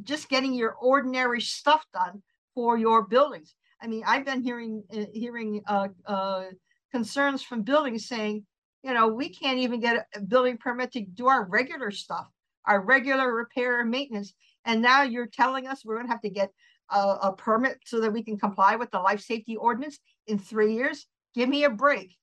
just 0.02 0.28
getting 0.28 0.52
your 0.52 0.72
ordinary 0.72 1.40
stuff 1.40 1.84
done 1.92 2.22
for 2.56 2.76
your 2.76 3.02
buildings 3.06 3.54
i 3.80 3.86
mean 3.86 4.02
i've 4.04 4.24
been 4.24 4.42
hearing 4.42 4.82
uh, 4.92 5.04
hearing 5.12 5.62
uh, 5.68 5.86
uh, 6.06 6.46
concerns 6.90 7.40
from 7.42 7.62
buildings 7.62 8.08
saying 8.08 8.44
you 8.82 8.92
know 8.92 9.06
we 9.06 9.28
can't 9.28 9.58
even 9.58 9.78
get 9.78 10.06
a 10.16 10.20
building 10.20 10.56
permit 10.56 10.90
to 10.90 11.00
do 11.02 11.28
our 11.28 11.44
regular 11.44 11.92
stuff 11.92 12.26
our 12.64 12.80
regular 12.80 13.32
repair 13.32 13.80
and 13.80 13.90
maintenance 13.90 14.34
and 14.64 14.82
now 14.82 15.02
you're 15.02 15.28
telling 15.28 15.68
us 15.68 15.84
we're 15.84 15.94
going 15.94 16.06
to 16.06 16.12
have 16.12 16.22
to 16.22 16.30
get 16.30 16.50
a, 16.90 17.16
a 17.22 17.32
permit 17.36 17.78
so 17.84 18.00
that 18.00 18.12
we 18.12 18.22
can 18.22 18.38
comply 18.38 18.76
with 18.76 18.90
the 18.90 18.98
life 18.98 19.20
safety 19.20 19.56
ordinance 19.56 19.98
in 20.26 20.38
three 20.38 20.74
years? 20.74 21.06
Give 21.34 21.48
me 21.48 21.64
a 21.64 21.70
break. 21.70 22.16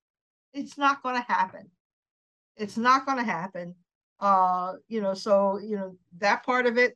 It's 0.54 0.78
not 0.78 1.04
going 1.04 1.16
to 1.16 1.32
happen. 1.32 1.70
It's 2.58 2.78
not 2.78 3.06
going 3.06 3.18
to 3.18 3.24
happen. 3.24 3.76
Uh, 4.20 4.74
you 4.88 5.02
know, 5.02 5.14
so 5.14 5.60
you 5.62 5.76
know 5.76 5.98
that 6.20 6.46
part 6.46 6.66
of 6.66 6.78
it 6.78 6.96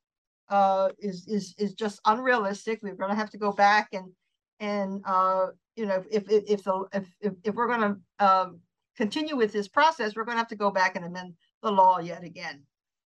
uh, 0.50 0.90
is 1.00 1.28
is 1.28 1.56
is 1.58 1.74
just 1.74 2.00
unrealistic. 2.06 2.80
We're 2.82 2.94
going 2.94 3.10
to 3.10 3.16
have 3.16 3.30
to 3.32 3.38
go 3.38 3.52
back 3.52 3.90
and 3.94 4.12
and 4.60 5.02
uh, 5.06 5.48
you 5.76 5.86
know 5.86 6.04
if 6.12 6.30
if 6.30 6.44
if 6.48 6.64
the 6.64 6.86
if 6.94 7.08
if, 7.22 7.34
if 7.44 7.56
we're 7.56 7.68
going 7.68 7.96
to 8.20 8.26
um, 8.26 8.60
continue 8.96 9.36
with 9.36 9.52
this 9.52 9.68
process, 9.68 10.16
we're 10.16 10.26
going 10.26 10.36
to 10.36 10.40
have 10.40 10.48
to 10.50 10.56
go 10.56 10.72
back 10.72 10.96
and 10.96 11.06
amend 11.06 11.34
the 11.62 11.72
law 11.72 12.00
yet 12.00 12.24
again. 12.24 12.64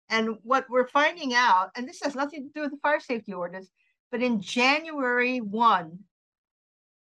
And 0.08 0.36
what 0.42 0.66
we're 0.68 0.88
finding 0.88 1.34
out, 1.34 1.70
and 1.76 1.88
this 1.88 2.00
has 2.02 2.16
nothing 2.16 2.42
to 2.44 2.50
do 2.52 2.62
with 2.62 2.72
the 2.72 2.78
fire 2.82 2.98
safety 2.98 3.32
ordinance, 3.32 3.70
but 4.10 4.22
in 4.22 4.40
January 4.40 5.38
1 5.38 5.98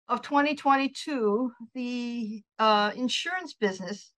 of 0.07 0.21
2022, 0.23 1.51
the 1.75 2.43
uh, 2.57 2.91
insurance 2.95 3.53
business 3.53 4.11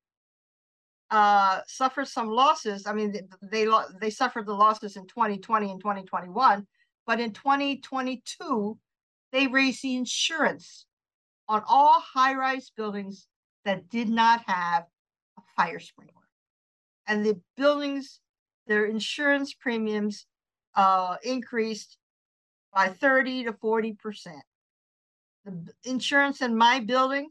uh, 1.10 1.62
suffered 1.68 2.08
some 2.08 2.30
losses. 2.30 2.86
I 2.86 2.94
mean, 2.94 3.14
they, 3.42 3.68
they, 4.00 4.10
suffered 4.10 4.46
the 4.46 4.54
losses 4.54 4.98
in 4.98 5.08
2020 5.08 5.72
and 5.72 5.80
2021, 5.80 6.68
but 7.06 7.20
in 7.20 7.32
2022, 7.32 8.78
they 9.32 9.48
raised 9.48 9.84
the 9.84 9.96
insurance 9.96 10.86
on 11.48 11.64
all 11.68 12.02
high-rise 12.02 12.72
buildings 12.76 13.28
that 13.64 13.90
did 13.90 14.10
not 14.10 14.44
have 14.48 14.84
a 15.38 15.42
fire 15.56 15.80
sprinkler. 15.80 16.24
And 17.08 17.26
the 17.26 17.40
buildings, 17.56 18.20
their 18.68 18.86
insurance 18.86 19.54
premiums 19.54 20.26
uh, 20.76 21.16
increased 21.24 21.98
by 22.74 22.90
30 22.90 23.46
to 23.46 23.54
40%. 23.54 23.96
The 25.46 25.74
insurance 25.86 26.42
in 26.42 26.58
my 26.58 26.82
building 26.82 27.30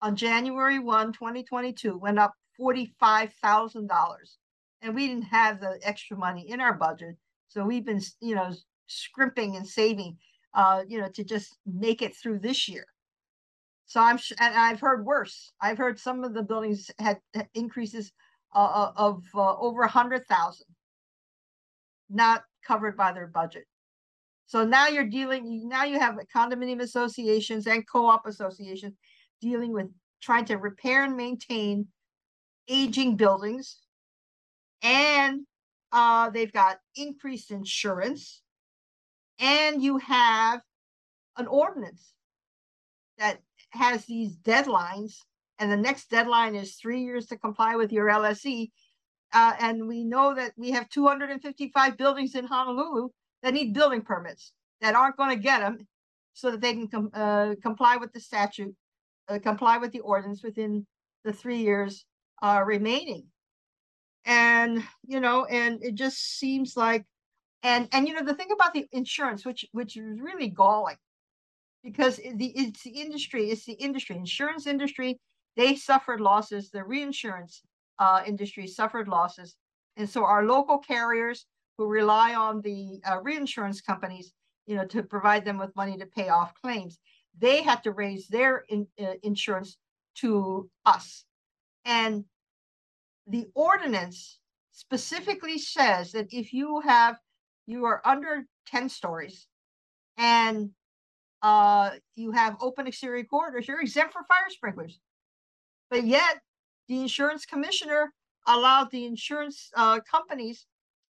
on 0.00 0.16
January 0.16 0.80
1, 0.80 1.12
2022 1.12 1.96
went 1.96 2.18
up 2.18 2.34
$45,000. 2.60 3.88
And 4.82 4.94
we 4.94 5.06
didn't 5.06 5.22
have 5.22 5.60
the 5.60 5.78
extra 5.82 6.16
money 6.16 6.50
in 6.50 6.60
our 6.60 6.74
budget. 6.74 7.16
So 7.48 7.64
we've 7.64 7.84
been, 7.84 8.00
you 8.20 8.34
know, 8.34 8.52
scrimping 8.86 9.56
and 9.56 9.66
saving, 9.66 10.16
uh, 10.54 10.82
you 10.86 11.00
know, 11.00 11.08
to 11.14 11.24
just 11.24 11.56
make 11.66 12.02
it 12.02 12.16
through 12.16 12.40
this 12.40 12.68
year. 12.68 12.86
So 13.86 14.00
I'm, 14.00 14.18
and 14.40 14.54
I've 14.54 14.80
heard 14.80 15.04
worse. 15.04 15.52
I've 15.60 15.78
heard 15.78 15.98
some 15.98 16.24
of 16.24 16.34
the 16.34 16.42
buildings 16.42 16.90
had 16.98 17.20
increases 17.54 18.12
uh, 18.54 18.58
uh 18.58 18.92
of 18.96 19.24
uh, 19.34 19.56
over 19.58 19.82
a 19.82 19.88
hundred 19.88 20.26
thousand, 20.26 20.66
not 22.10 22.44
covered 22.66 22.96
by 22.96 23.12
their 23.12 23.26
budget. 23.26 23.64
So 24.46 24.64
now 24.64 24.88
you're 24.88 25.08
dealing, 25.08 25.68
now 25.68 25.84
you 25.84 25.98
have 25.98 26.18
condominium 26.34 26.80
associations 26.80 27.66
and 27.66 27.88
co-op 27.88 28.26
associations 28.26 28.94
dealing 29.40 29.72
with 29.72 29.86
trying 30.22 30.44
to 30.46 30.56
repair 30.56 31.04
and 31.04 31.16
maintain 31.16 31.86
aging 32.68 33.16
buildings. 33.16 33.78
And 34.82 35.46
uh, 35.92 36.30
they've 36.30 36.52
got 36.52 36.78
increased 36.96 37.50
insurance. 37.50 38.42
And 39.38 39.82
you 39.82 39.98
have 39.98 40.60
an 41.36 41.46
ordinance 41.46 42.14
that 43.18 43.40
has 43.70 44.04
these 44.06 44.36
deadlines. 44.36 45.16
And 45.58 45.70
the 45.70 45.76
next 45.76 46.10
deadline 46.10 46.54
is 46.54 46.74
three 46.74 47.02
years 47.02 47.26
to 47.26 47.36
comply 47.36 47.76
with 47.76 47.92
your 47.92 48.08
LSE. 48.08 48.70
Uh, 49.32 49.54
and 49.60 49.88
we 49.88 50.04
know 50.04 50.34
that 50.34 50.52
we 50.56 50.70
have 50.72 50.88
255 50.90 51.96
buildings 51.96 52.34
in 52.34 52.44
Honolulu 52.44 53.08
that 53.42 53.54
need 53.54 53.72
building 53.72 54.02
permits 54.02 54.52
that 54.80 54.94
aren't 54.94 55.16
going 55.16 55.30
to 55.30 55.42
get 55.42 55.60
them 55.60 55.86
so 56.34 56.50
that 56.50 56.60
they 56.60 56.72
can 56.72 56.88
com 56.88 57.10
uh, 57.14 57.54
comply 57.62 57.96
with 57.96 58.12
the 58.12 58.20
statute, 58.20 58.74
uh, 59.28 59.38
comply 59.38 59.78
with 59.78 59.92
the 59.92 60.00
ordinance 60.00 60.42
within 60.42 60.86
the 61.24 61.32
three 61.32 61.58
years 61.58 62.04
uh, 62.42 62.62
remaining. 62.66 63.24
And, 64.24 64.84
you 65.06 65.20
know, 65.20 65.46
and 65.46 65.82
it 65.82 65.94
just 65.94 66.38
seems 66.38 66.76
like, 66.76 67.04
and, 67.62 67.88
and, 67.92 68.06
you 68.06 68.14
know, 68.14 68.24
the 68.24 68.34
thing 68.34 68.50
about 68.52 68.74
the 68.74 68.86
insurance, 68.92 69.44
which, 69.44 69.64
which 69.72 69.96
is 69.96 70.20
really 70.20 70.48
galling 70.48 70.96
because 71.82 72.16
the, 72.16 72.52
it's 72.54 72.82
the 72.82 72.90
industry, 72.90 73.50
it's 73.50 73.64
the 73.64 73.72
industry, 73.72 74.16
insurance 74.16 74.66
industry, 74.66 75.20
they 75.56 75.74
suffered 75.74 76.20
losses, 76.20 76.70
the 76.70 76.84
reinsurance 76.84 77.62
uh, 77.98 78.22
industry 78.26 78.66
suffered 78.66 79.08
losses. 79.08 79.56
And 79.96 80.08
so 80.08 80.24
our 80.24 80.44
local 80.44 80.78
carriers 80.78 81.46
who 81.78 81.86
rely 81.86 82.34
on 82.34 82.60
the 82.62 83.00
uh, 83.08 83.20
reinsurance 83.22 83.80
companies, 83.80 84.32
you 84.66 84.76
know, 84.76 84.86
to 84.86 85.02
provide 85.02 85.44
them 85.44 85.58
with 85.58 85.74
money 85.76 85.96
to 85.98 86.06
pay 86.06 86.28
off 86.28 86.54
claims. 86.62 86.98
they 87.38 87.62
had 87.62 87.82
to 87.84 87.92
raise 87.92 88.28
their 88.28 88.64
in, 88.68 88.86
uh, 89.00 89.14
insurance 89.22 89.76
to 90.16 90.68
us. 90.84 91.24
And 91.84 92.24
the 93.26 93.46
ordinance 93.54 94.38
specifically 94.72 95.58
says 95.58 96.12
that 96.12 96.32
if 96.32 96.52
you 96.52 96.80
have, 96.80 97.16
you 97.66 97.84
are 97.84 98.00
under 98.04 98.44
ten 98.66 98.88
stories 98.88 99.46
and 100.16 100.70
uh, 101.42 101.90
you 102.14 102.32
have 102.32 102.56
open 102.60 102.86
exterior 102.86 103.24
corridors, 103.24 103.66
you're 103.66 103.80
exempt 103.80 104.12
for 104.12 104.22
fire 104.24 104.48
sprinklers. 104.48 105.00
But 105.90 106.04
yet, 106.04 106.40
the 106.88 107.00
insurance 107.00 107.44
commissioner 107.44 108.12
allowed 108.46 108.90
the 108.90 109.04
insurance 109.04 109.70
uh, 109.76 110.00
companies, 110.00 110.66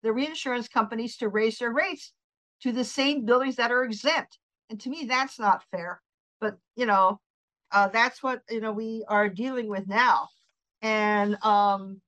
the 0.04 0.14
reinsurance 0.14 0.68
companies, 0.68 1.18
to 1.18 1.30
raise 1.30 1.58
their 1.58 1.72
rates 1.72 2.14
to 2.62 2.72
the 2.72 2.84
same 2.84 3.26
buildings 3.26 3.56
that 3.56 3.72
are 3.72 3.84
exempt. 3.84 4.38
And 4.70 4.80
to 4.82 4.90
me, 4.90 5.06
that's 5.06 5.40
not 5.40 5.64
fair. 5.72 6.02
But 6.40 6.58
you 6.76 6.86
know, 6.86 7.20
uh, 7.72 7.88
that's 7.88 8.22
what 8.22 8.42
you 8.50 8.62
know 8.62 8.72
we 8.72 9.04
are 9.08 9.30
dealing 9.30 9.68
with 9.68 9.88
now. 9.88 10.28
And 10.82 11.44
um, 11.44 12.02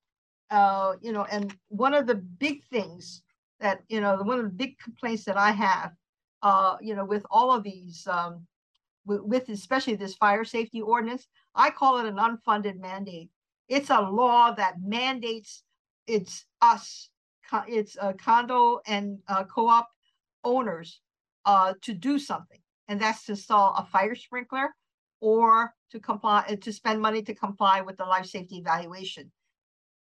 uh, 0.50 0.94
you 1.02 1.12
know, 1.12 1.26
and 1.32 1.56
one 1.70 1.94
of 1.94 2.08
the 2.08 2.16
big 2.16 2.64
things 2.66 3.22
that 3.60 3.82
you 3.90 4.02
know, 4.02 4.18
one 4.18 4.40
of 4.40 4.46
the 4.46 4.52
big 4.52 4.78
complaints 4.80 5.26
that 5.26 5.38
I 5.38 5.52
have, 5.52 5.92
uh, 6.42 6.78
you 6.82 6.96
know, 6.96 7.06
with 7.06 7.26
all 7.30 7.52
of 7.52 7.64
these, 7.64 8.08
um, 8.08 8.46
with, 9.06 9.22
with 9.22 9.50
especially 9.50 9.96
this 9.96 10.16
fire 10.16 10.44
safety 10.46 10.82
ordinance, 10.82 11.28
I 11.56 11.70
call 11.70 11.98
it 12.00 12.06
an 12.06 12.18
unfunded 12.18 12.80
mandate. 12.80 13.30
It's 13.68 13.90
a 13.90 14.02
law 14.02 14.52
that 14.52 14.82
mandates 14.82 15.64
it's 16.08 16.46
us, 16.62 17.10
it's 17.68 17.96
a 18.02 18.14
condo 18.14 18.80
and 18.88 19.20
uh, 19.28 19.44
co-op 19.44 19.88
owners 20.44 21.02
uh, 21.46 21.74
to 21.84 21.94
do 21.94 22.18
something, 22.18 22.60
and 22.88 23.00
that's 23.00 23.26
to 23.26 23.34
install 23.34 23.76
a 23.76 23.86
fire 23.86 24.16
sprinkler 24.16 24.74
or 25.22 25.74
to 25.91 26.00
comply 26.00 26.58
to 26.62 26.72
spend 26.74 27.01
money 27.01 27.22
to 27.22 27.34
comply 27.34 27.81
with 27.81 27.98
the 27.98 28.05
life 28.05 28.25
safety 28.25 28.58
evaluation 28.58 29.31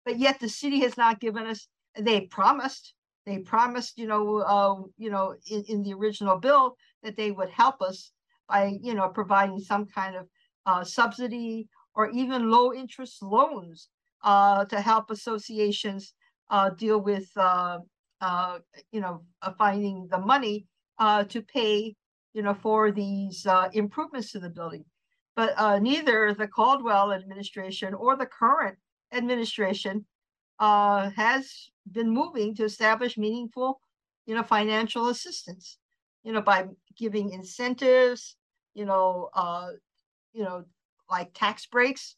but 0.05 0.19
yet 0.19 0.41
the 0.41 0.49
city 0.49 0.81
has 0.81 0.97
not 0.97 1.21
given 1.21 1.47
us, 1.47 1.69
they 1.99 2.23
promised, 2.23 2.95
they 3.27 3.39
promised, 3.39 3.99
you 3.99 4.07
know, 4.07 4.39
uh, 4.39 4.83
you 4.97 5.11
know, 5.11 5.35
in, 5.51 5.63
in 5.69 5.83
the 5.83 5.93
original 5.93 6.39
bill 6.39 6.77
that 7.03 7.17
they 7.17 7.31
would 7.31 7.51
help 7.51 7.83
us 7.83 8.13
by, 8.49 8.79
you 8.83 8.95
know, 8.95 9.09
providing 9.09 9.61
some 9.61 9.87
kind 9.87 10.17
of 10.17 10.27
uh, 10.67 10.85
subsidy 10.85 11.69
or 11.95 12.11
even 12.11 12.51
low 12.51 12.73
interest 12.73 13.23
loans 13.23 13.89
uh, 14.25 14.65
to 14.67 14.81
help 14.81 15.11
associations 15.11 16.15
uh, 16.51 16.71
deal 16.71 17.01
with, 17.01 17.29
uh, 17.37 17.79
uh, 18.21 18.59
you 18.91 19.01
know, 19.01 19.23
uh, 19.43 19.53
finding 19.59 20.09
the 20.11 20.19
money 20.19 20.67
uh, 20.99 21.25
to 21.25 21.43
pay, 21.43 21.95
you 22.33 22.43
know, 22.43 22.55
for 22.55 22.91
these 22.91 23.47
uh, 23.47 23.69
improvements 23.73 24.33
to 24.33 24.41
the 24.41 24.51
building. 24.51 24.85
But 25.37 25.55
uh, 25.57 25.79
neither 25.79 26.35
the 26.35 26.49
Caldwell 26.49 27.13
administration 27.13 27.95
or 27.95 28.17
the 28.17 28.27
current 28.27 28.77
administration 29.13 30.05
uh, 30.59 31.11
has 31.11 31.71
been 31.91 32.11
moving 32.11 32.55
to 32.57 32.65
establish 32.65 33.17
meaningful, 33.17 33.81
you 34.27 34.35
know, 34.35 34.43
financial 34.43 35.09
assistance, 35.09 35.79
you 36.23 36.33
know, 36.33 36.43
by 36.43 36.67
giving 36.97 37.31
incentives, 37.31 38.37
you 38.75 38.85
know, 38.85 39.31
uh, 39.35 39.71
you 40.33 40.43
know, 40.43 40.65
like 41.11 41.31
tax 41.35 41.67
breaks 41.67 42.17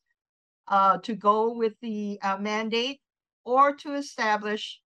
uh, 0.68 0.98
to 0.98 1.14
go 1.14 1.52
with 1.52 1.74
the 1.80 2.18
uh, 2.22 2.36
mandate 2.38 3.00
or 3.44 3.74
to 3.74 3.94
establish 3.94 4.80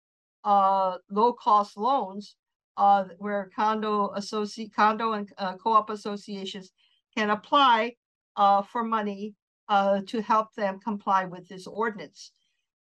uh, 0.44 0.98
low 1.10 1.34
cost 1.34 1.78
loans 1.78 2.36
uh, 2.78 3.06
where 3.18 3.50
condo 3.56 4.12
associate 4.16 4.74
condo 4.76 5.14
and 5.14 5.32
uh, 5.38 5.56
co-op 5.56 5.90
associations 5.90 6.72
can 7.16 7.30
apply 7.30 7.94
uh, 8.36 8.62
for 8.62 8.84
money 8.84 9.36
uh, 9.70 10.02
to 10.08 10.22
help 10.22 10.54
them 10.56 10.80
comply 10.80 11.26
with 11.26 11.48
this 11.48 11.68
ordinance. 11.68 12.32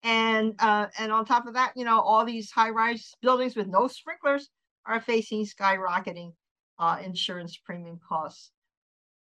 And 0.02 0.54
uh, 0.58 0.86
and 0.98 1.10
on 1.10 1.24
top 1.24 1.46
of 1.46 1.54
that, 1.54 1.72
you 1.74 1.84
know, 1.84 2.00
all 2.00 2.24
these 2.24 2.50
high-rise 2.50 3.14
buildings 3.22 3.56
with 3.56 3.66
no 3.66 3.88
sprinklers 3.88 4.50
are 4.84 5.00
facing 5.00 5.44
skyrocketing 5.44 6.32
uh, 6.78 6.98
insurance 7.02 7.56
premium 7.56 7.98
costs. 8.06 8.52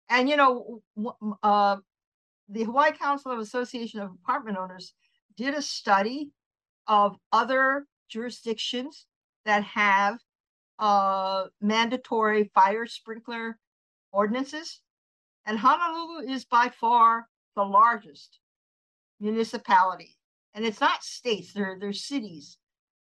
And 0.09 0.29
you 0.29 0.35
know, 0.35 0.81
uh, 1.41 1.77
the 2.49 2.63
Hawaii 2.63 2.91
Council 2.91 3.31
of 3.31 3.39
Association 3.39 4.01
of 4.01 4.11
Apartment 4.11 4.57
Owners 4.57 4.93
did 5.37 5.53
a 5.53 5.61
study 5.61 6.31
of 6.87 7.15
other 7.31 7.85
jurisdictions 8.09 9.05
that 9.45 9.63
have 9.63 10.19
uh, 10.79 11.45
mandatory 11.61 12.51
fire 12.53 12.85
sprinkler 12.85 13.57
ordinances. 14.11 14.81
And 15.45 15.57
Honolulu 15.57 16.31
is 16.31 16.45
by 16.45 16.69
far 16.69 17.27
the 17.55 17.63
largest 17.63 18.39
municipality. 19.19 20.17
And 20.53 20.65
it's 20.65 20.81
not 20.81 21.03
states, 21.03 21.53
they're, 21.53 21.77
they're 21.79 21.93
cities. 21.93 22.57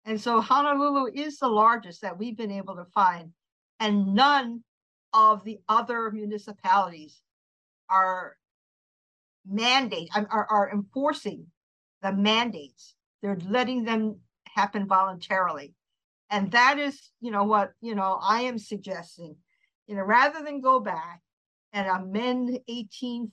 And 0.04 0.20
so 0.20 0.40
Honolulu 0.40 1.10
is 1.14 1.38
the 1.38 1.48
largest 1.48 2.02
that 2.02 2.18
we've 2.18 2.36
been 2.36 2.50
able 2.50 2.76
to 2.76 2.84
find. 2.94 3.32
And 3.78 4.14
none 4.14 4.62
of 5.12 5.44
the 5.44 5.58
other 5.68 6.10
municipalities 6.10 7.20
are 7.88 8.36
mandate 9.46 10.08
are, 10.14 10.46
are 10.50 10.70
enforcing 10.70 11.46
the 12.02 12.12
mandates. 12.12 12.94
They're 13.22 13.38
letting 13.48 13.84
them 13.84 14.20
happen 14.46 14.86
voluntarily. 14.86 15.74
And 16.30 16.50
that 16.52 16.78
is, 16.78 17.10
you 17.20 17.30
know, 17.30 17.44
what, 17.44 17.72
you 17.80 17.94
know, 17.94 18.18
I 18.22 18.42
am 18.42 18.58
suggesting, 18.58 19.36
you 19.86 19.96
know, 19.96 20.02
rather 20.02 20.42
than 20.44 20.60
go 20.60 20.78
back 20.78 21.20
and 21.72 21.88
amend 21.88 22.58
18.4, 22.68 23.30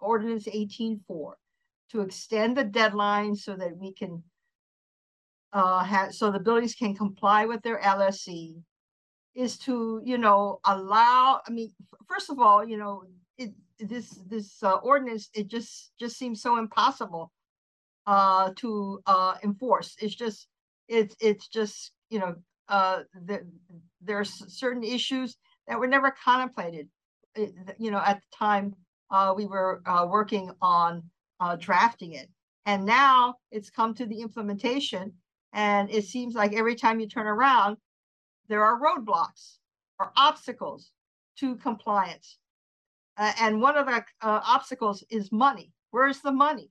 Ordinance 0.00 0.46
18.4, 0.46 1.32
to 1.92 2.00
extend 2.00 2.56
the 2.56 2.64
deadline 2.64 3.34
so 3.34 3.56
that 3.56 3.76
we 3.76 3.92
can 3.92 4.22
uh, 5.52 5.84
have, 5.84 6.14
so 6.14 6.30
the 6.30 6.40
buildings 6.40 6.74
can 6.74 6.94
comply 6.94 7.46
with 7.46 7.62
their 7.62 7.80
LSE, 7.80 8.62
is 9.34 9.58
to, 9.58 10.00
you 10.04 10.18
know, 10.18 10.60
allow, 10.64 11.40
I 11.46 11.50
mean, 11.50 11.72
first 12.08 12.30
of 12.30 12.38
all, 12.40 12.66
you 12.66 12.76
know, 12.76 13.04
it, 13.36 13.52
this 13.78 14.10
this 14.28 14.60
uh, 14.62 14.74
ordinance, 14.76 15.28
it 15.34 15.46
just 15.46 15.92
just 16.00 16.18
seems 16.18 16.42
so 16.42 16.58
impossible 16.58 17.30
uh, 18.06 18.50
to 18.56 19.00
uh, 19.06 19.36
enforce. 19.44 19.94
It's 20.00 20.14
just, 20.14 20.48
it's 20.88 21.14
it's 21.20 21.46
just, 21.46 21.92
you 22.10 22.18
know, 22.18 22.34
uh, 22.68 23.02
the, 23.26 23.46
there's 24.02 24.32
certain 24.58 24.82
issues 24.82 25.36
that 25.68 25.78
were 25.78 25.86
never 25.86 26.10
contemplated 26.10 26.88
you 27.36 27.90
know, 27.90 28.02
at 28.04 28.20
the 28.20 28.36
time 28.36 28.74
uh, 29.10 29.32
we 29.36 29.46
were 29.46 29.82
uh, 29.86 30.06
working 30.08 30.50
on 30.60 31.02
uh, 31.40 31.56
drafting 31.56 32.12
it. 32.12 32.28
And 32.66 32.84
now 32.84 33.36
it's 33.50 33.70
come 33.70 33.94
to 33.94 34.06
the 34.06 34.20
implementation, 34.20 35.14
and 35.52 35.90
it 35.90 36.04
seems 36.04 36.34
like 36.34 36.52
every 36.52 36.74
time 36.74 37.00
you 37.00 37.08
turn 37.08 37.26
around, 37.26 37.78
there 38.48 38.62
are 38.62 38.78
roadblocks 38.78 39.58
or 39.98 40.12
obstacles 40.16 40.90
to 41.38 41.56
compliance. 41.56 42.38
Uh, 43.16 43.32
and 43.40 43.60
one 43.60 43.76
of 43.76 43.86
the 43.86 44.04
uh, 44.22 44.40
obstacles 44.46 45.02
is 45.10 45.32
money. 45.32 45.72
Where's 45.90 46.20
the 46.20 46.32
money? 46.32 46.70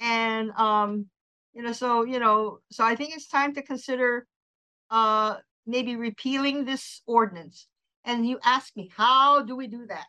And 0.00 0.50
um, 0.52 1.06
you 1.54 1.62
know, 1.62 1.72
so 1.72 2.04
you 2.04 2.18
know, 2.18 2.58
so 2.70 2.84
I 2.84 2.96
think 2.96 3.14
it's 3.14 3.28
time 3.28 3.54
to 3.54 3.62
consider 3.62 4.26
uh, 4.90 5.36
maybe 5.66 5.96
repealing 5.96 6.64
this 6.64 7.02
ordinance 7.06 7.68
and 8.04 8.26
you 8.26 8.38
ask 8.44 8.76
me, 8.76 8.90
how 8.96 9.42
do 9.42 9.56
we 9.56 9.66
do 9.66 9.86
that? 9.86 10.06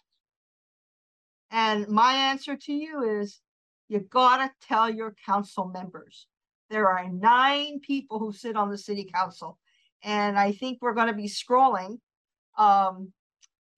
And 1.52 1.88
my 1.88 2.14
answer 2.14 2.56
to 2.56 2.74
you 2.74 3.20
is 3.20 3.40
you 3.88 4.00
gotta 4.00 4.52
tell 4.68 4.90
your 4.90 5.16
council 5.26 5.66
members. 5.66 6.28
There 6.70 6.90
are 6.90 7.08
nine 7.08 7.80
people 7.80 8.18
who 8.18 8.34
sit 8.34 8.56
on 8.56 8.72
the 8.72 8.78
city 8.78 9.08
council. 9.14 9.60
And 10.04 10.40
I 10.40 10.54
think 10.54 10.80
we're 10.82 10.96
gonna 10.96 11.14
be 11.14 11.28
scrolling. 11.28 12.00
Um, 12.58 13.14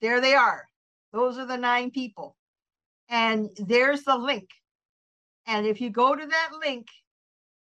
there 0.02 0.22
they 0.22 0.34
are. 0.34 0.66
Those 1.12 1.38
are 1.38 1.46
the 1.46 1.58
nine 1.58 1.92
people. 1.92 2.38
And 3.10 3.50
there's 3.58 4.04
the 4.04 4.18
link. 4.18 4.50
And 5.46 5.68
if 5.68 5.82
you 5.82 5.90
go 5.90 6.16
to 6.16 6.26
that 6.26 6.52
link, 6.66 6.88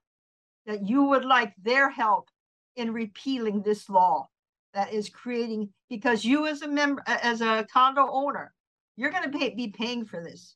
that 0.65 0.87
you 0.87 1.03
would 1.03 1.25
like 1.25 1.53
their 1.61 1.89
help 1.89 2.29
in 2.77 2.93
repealing 2.93 3.61
this 3.61 3.89
law 3.89 4.29
that 4.73 4.93
is 4.93 5.09
creating, 5.09 5.69
because 5.89 6.23
you 6.23 6.47
as 6.47 6.61
a 6.61 6.67
member, 6.67 7.03
as 7.07 7.41
a 7.41 7.67
condo 7.71 8.07
owner, 8.09 8.53
you're 8.95 9.11
gonna 9.11 9.29
pay, 9.29 9.49
be 9.49 9.67
paying 9.67 10.05
for 10.05 10.23
this. 10.23 10.55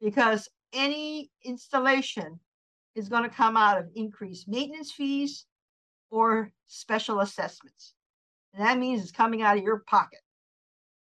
Because 0.00 0.48
any 0.72 1.30
installation 1.44 2.38
is 2.94 3.08
gonna 3.08 3.28
come 3.28 3.56
out 3.56 3.78
of 3.78 3.90
increased 3.94 4.46
maintenance 4.46 4.92
fees 4.92 5.46
or 6.10 6.52
special 6.66 7.20
assessments. 7.20 7.94
And 8.54 8.64
that 8.64 8.78
means 8.78 9.02
it's 9.02 9.12
coming 9.12 9.42
out 9.42 9.56
of 9.56 9.64
your 9.64 9.80
pocket. 9.86 10.20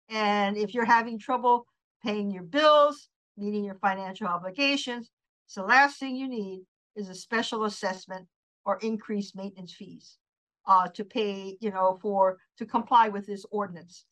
And 0.09 0.57
if 0.57 0.73
you're 0.73 0.85
having 0.85 1.17
trouble 1.17 1.65
paying 2.03 2.29
your 2.29 2.43
bills, 2.43 3.09
meeting 3.37 3.63
your 3.63 3.75
financial 3.75 4.27
obligations, 4.27 5.09
so 5.47 5.61
the 5.61 5.67
last 5.67 5.99
thing 5.99 6.15
you 6.15 6.27
need 6.27 6.65
is 6.95 7.09
a 7.09 7.15
special 7.15 7.63
assessment 7.63 8.27
or 8.65 8.79
increased 8.81 9.35
maintenance 9.35 9.73
fees 9.73 10.17
uh, 10.67 10.87
to 10.89 11.03
pay, 11.03 11.57
you 11.59 11.71
know, 11.71 11.97
for 12.01 12.37
to 12.57 12.65
comply 12.65 13.09
with 13.09 13.25
this 13.25 13.45
ordinance. 13.51 14.05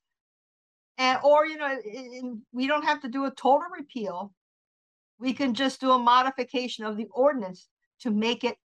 And 0.98 1.20
or 1.24 1.46
you 1.46 1.58
know, 1.58 1.80
in, 1.86 2.42
we 2.52 2.68
don't 2.68 2.84
have 2.84 3.02
to 3.02 3.08
do 3.08 3.26
a 3.26 3.32
total 3.32 3.68
repeal. 3.76 4.34
We 5.20 5.34
can 5.34 5.54
just 5.54 5.80
do 5.80 5.92
a 5.92 6.00
modification 6.00 6.86
of 6.86 6.98
the 6.98 7.08
ordinance 7.12 7.68
to 8.02 8.12
make 8.12 8.44
it 8.44 8.58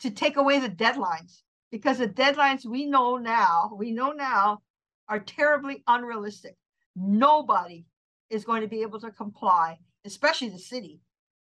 to 0.00 0.10
take 0.10 0.36
away 0.36 0.58
the 0.58 0.68
deadlines 0.68 1.42
because 1.70 1.98
the 1.98 2.08
deadlines 2.08 2.64
we 2.64 2.86
know 2.86 3.16
now, 3.16 3.72
we 3.76 3.90
know 3.90 4.12
now 4.12 4.60
are 5.08 5.20
terribly 5.20 5.82
unrealistic. 5.86 6.56
Nobody 6.96 7.84
is 8.30 8.44
going 8.44 8.62
to 8.62 8.68
be 8.68 8.82
able 8.82 9.00
to 9.00 9.10
comply, 9.10 9.78
especially 10.04 10.48
the 10.48 10.58
city. 10.58 11.00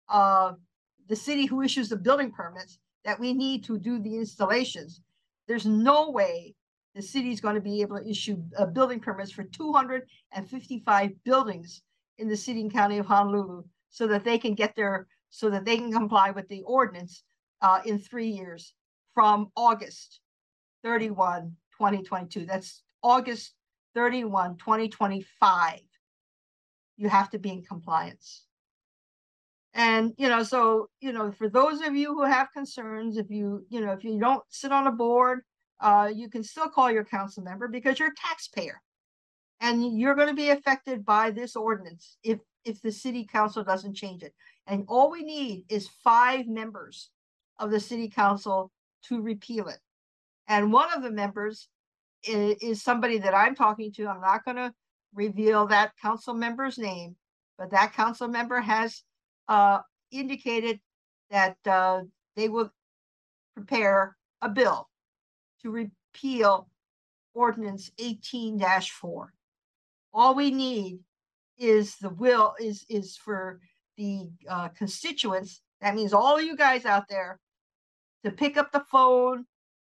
Uh, 0.08 0.54
the 1.08 1.16
city 1.16 1.46
who 1.46 1.62
issues 1.62 1.90
the 1.90 1.96
building 1.96 2.32
permits 2.32 2.80
that 3.06 3.20
we 3.20 3.34
need 3.34 3.64
to 3.64 3.78
do 3.78 4.00
the 4.00 4.18
installations. 4.18 5.02
There's 5.48 5.66
no 5.66 6.10
way 6.10 6.56
the 6.96 7.02
city 7.02 7.32
is 7.32 7.40
going 7.40 7.56
to 7.56 7.62
be 7.62 7.82
able 7.82 8.00
to 8.00 8.10
issue 8.10 8.42
uh, 8.58 8.66
building 8.66 9.00
permits 9.00 9.32
for 9.32 9.44
255 9.44 11.12
buildings 11.24 11.82
in 12.18 12.28
the 12.28 12.36
city 12.36 12.62
and 12.62 12.74
county 12.74 12.98
of 12.98 13.06
Honolulu 13.06 13.64
so 13.90 14.08
that 14.08 14.24
they 14.24 14.38
can 14.38 14.56
get 14.56 14.76
their 14.76 15.08
so 15.30 15.50
that 15.50 15.66
they 15.66 15.78
can 15.78 15.92
comply 15.92 16.32
with 16.32 16.48
the 16.48 16.62
ordinance 16.64 17.24
uh, 17.62 17.82
in 17.86 18.00
three 18.00 18.30
years 18.30 18.74
from 19.14 19.52
August 19.56 20.22
31, 20.84 21.56
2022. 21.78 22.46
That's 22.46 22.84
August 23.04 23.54
31, 23.96 24.58
2025. 24.58 25.80
You 26.98 27.10
have 27.10 27.30
to 27.32 27.40
be 27.40 27.52
in 27.52 27.64
compliance. 27.64 28.45
And, 29.76 30.14
you 30.18 30.30
know, 30.30 30.42
so, 30.42 30.88
you 31.02 31.12
know, 31.12 31.34
for 31.34 31.50
those 31.50 31.82
of 31.82 31.96
you 31.96 32.14
who 32.14 32.24
have 32.24 32.48
concerns, 32.54 33.18
if 33.18 33.30
you, 33.30 33.66
you 33.70 33.82
know, 33.82 33.92
if 33.92 34.06
you 34.06 34.18
don't 34.18 34.42
sit 34.50 34.72
on 34.72 34.88
a 34.88 34.92
board, 34.92 35.42
uh, 35.82 36.10
you 36.14 36.30
can 36.30 36.44
still 36.44 36.70
call 36.70 36.90
your 36.90 37.04
council 37.04 37.44
member 37.44 37.68
because 37.68 38.00
you're 38.00 38.08
a 38.08 38.28
taxpayer. 38.28 38.82
And 39.60 40.00
you're 40.00 40.16
going 40.16 40.30
to 40.30 40.34
be 40.34 40.50
affected 40.50 41.06
by 41.06 41.32
this 41.32 41.56
ordinance 41.56 42.18
if 42.24 42.40
if 42.66 42.82
the 42.82 42.92
city 42.92 43.28
council 43.32 43.64
doesn't 43.64 43.96
change 43.96 44.24
it. 44.24 44.34
And 44.66 44.86
all 44.88 45.12
we 45.12 45.24
need 45.24 45.66
is 45.70 45.88
five 46.04 46.48
members 46.48 47.10
of 47.60 47.70
the 47.70 47.80
city 47.80 48.10
council 48.10 48.72
to 49.08 49.22
repeal 49.22 49.68
it. 49.68 49.80
And 50.48 50.74
one 50.74 50.92
of 50.94 51.04
the 51.04 51.12
members 51.12 51.70
is, 52.24 52.58
is 52.62 52.84
somebody 52.84 53.20
that 53.20 53.36
I'm 53.36 53.56
talking 53.56 53.92
to. 53.94 54.08
I'm 54.08 54.22
not 54.22 54.44
going 54.44 54.58
to 54.58 54.74
reveal 55.14 55.68
that 55.68 55.94
council 56.02 56.34
member's 56.34 56.78
name, 56.78 57.16
but 57.58 57.72
that 57.72 57.94
council 57.94 58.28
member 58.28 58.60
has 58.60 59.04
uh, 59.48 59.80
indicated 60.12 60.80
that 61.30 61.58
uh, 61.66 62.02
they 62.36 62.50
will 62.50 62.72
prepare 63.56 64.16
a 64.42 64.50
bill 64.50 64.90
to 65.62 65.72
repeal 65.72 66.70
ordinance 67.34 67.92
18-4. 68.00 69.28
All 70.14 70.36
we 70.36 70.52
need 70.52 71.00
is 71.58 71.96
the 71.98 72.10
will 72.10 72.56
is 72.60 72.86
is 72.90 73.18
for 73.18 73.60
the 73.98 74.30
uh, 74.50 74.70
constituents. 74.70 75.62
That 75.82 75.96
means 75.96 76.14
all 76.14 76.42
you 76.42 76.56
guys 76.56 76.86
out 76.86 77.08
there 77.10 77.40
to 78.24 78.32
pick 78.32 78.58
up 78.58 78.72
the 78.72 78.86
phone, 78.92 79.46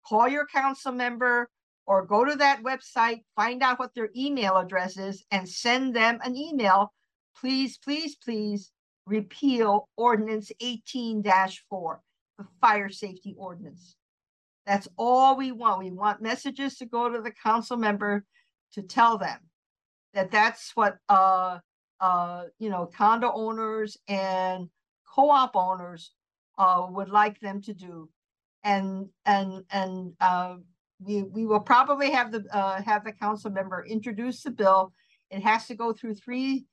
call 0.06 0.28
your 0.28 0.48
council 0.48 0.92
member, 0.92 1.50
or 1.86 2.06
go 2.06 2.24
to 2.24 2.36
that 2.36 2.64
website, 2.64 3.24
find 3.36 3.62
out 3.62 3.80
what 3.80 3.94
their 3.94 4.10
email 4.16 4.58
address 4.58 4.98
is, 4.98 5.24
and 5.32 5.48
send 5.48 5.96
them 5.96 6.20
an 6.24 6.36
email. 6.36 6.94
Please, 7.40 7.78
please, 7.78 8.16
please 8.16 8.72
repeal 9.06 9.90
ordinance 9.98 10.52
18 10.60 11.24
4, 11.70 12.02
the 12.38 12.46
fire 12.62 12.90
safety 12.90 13.36
ordinance. 13.38 13.96
That's 14.66 14.88
all 14.98 15.36
we 15.36 15.52
want. 15.52 15.80
We 15.80 15.92
want 15.92 16.22
messages 16.22 16.78
to 16.78 16.86
go 16.86 17.10
to 17.10 17.22
the 17.22 17.32
council 17.32 17.78
member 17.78 18.24
to 18.74 18.82
tell 18.82 19.18
them 19.18 19.40
that 20.14 20.32
that's 20.32 20.72
what 20.76 20.98
uh 21.10 21.60
uh 22.00 22.44
you 22.60 22.70
know 22.70 22.86
condo 22.86 23.32
owners 23.34 23.98
and 24.08 24.70
co-op 25.14 25.56
owners 25.56 26.12
uh 26.58 26.86
would 26.90 27.10
like 27.10 27.40
them 27.40 27.62
to 27.62 27.74
do 27.74 28.10
and 28.64 29.10
and 29.26 29.64
and 29.72 30.14
uh 30.20 30.56
we 31.00 31.24
we 31.24 31.46
will 31.46 31.60
probably 31.60 32.12
have 32.12 32.32
the 32.32 32.44
uh 32.52 32.82
have 32.82 33.04
the 33.04 33.12
council 33.12 33.52
member 33.52 33.86
introduce 33.86 34.44
the 34.44 34.52
bill 34.52 34.92
it 35.30 35.42
has 35.42 35.68
to 35.68 35.76
go 35.76 35.94
through 35.94 36.14
three 36.14 36.66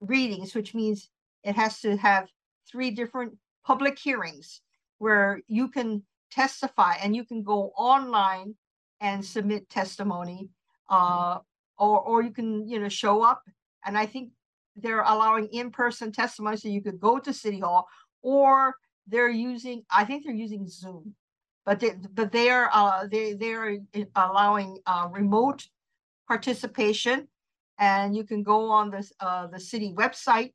readings 0.00 0.54
which 0.54 0.74
means 0.74 1.10
it 1.48 1.56
has 1.56 1.80
to 1.80 1.96
have 1.96 2.28
three 2.70 2.90
different 2.90 3.36
public 3.64 3.98
hearings 3.98 4.60
where 4.98 5.40
you 5.48 5.68
can 5.68 6.02
testify 6.30 6.94
and 7.02 7.16
you 7.16 7.24
can 7.24 7.42
go 7.42 7.72
online 7.76 8.54
and 9.00 9.24
submit 9.24 9.68
testimony 9.68 10.48
uh, 10.90 11.38
or 11.78 12.00
or 12.00 12.22
you 12.22 12.30
can 12.30 12.68
you 12.68 12.78
know 12.80 12.88
show 12.88 13.22
up. 13.22 13.42
And 13.86 13.96
i 13.96 14.06
think 14.06 14.30
they're 14.76 15.06
allowing 15.14 15.46
in-person 15.46 16.12
testimony 16.12 16.56
so 16.56 16.68
you 16.68 16.82
could 16.82 17.00
go 17.00 17.18
to 17.18 17.32
city 17.32 17.60
hall 17.60 17.86
or 18.22 18.76
they're 19.06 19.30
using 19.30 19.84
i 19.90 20.04
think 20.04 20.24
they're 20.24 20.44
using 20.46 20.68
zoom 20.68 21.14
but 21.68 21.80
they 21.80 21.92
but 22.14 22.32
they 22.32 22.48
are 22.48 22.70
uh, 22.72 23.06
they 23.06 23.34
they're 23.34 23.78
allowing 24.16 24.78
uh, 24.86 25.06
remote 25.10 25.68
participation. 26.28 27.26
And 27.78 28.16
you 28.16 28.24
can 28.24 28.42
go 28.42 28.70
on 28.70 28.90
this 28.90 29.12
uh, 29.20 29.46
the 29.48 29.60
city 29.60 29.92
website 29.96 30.52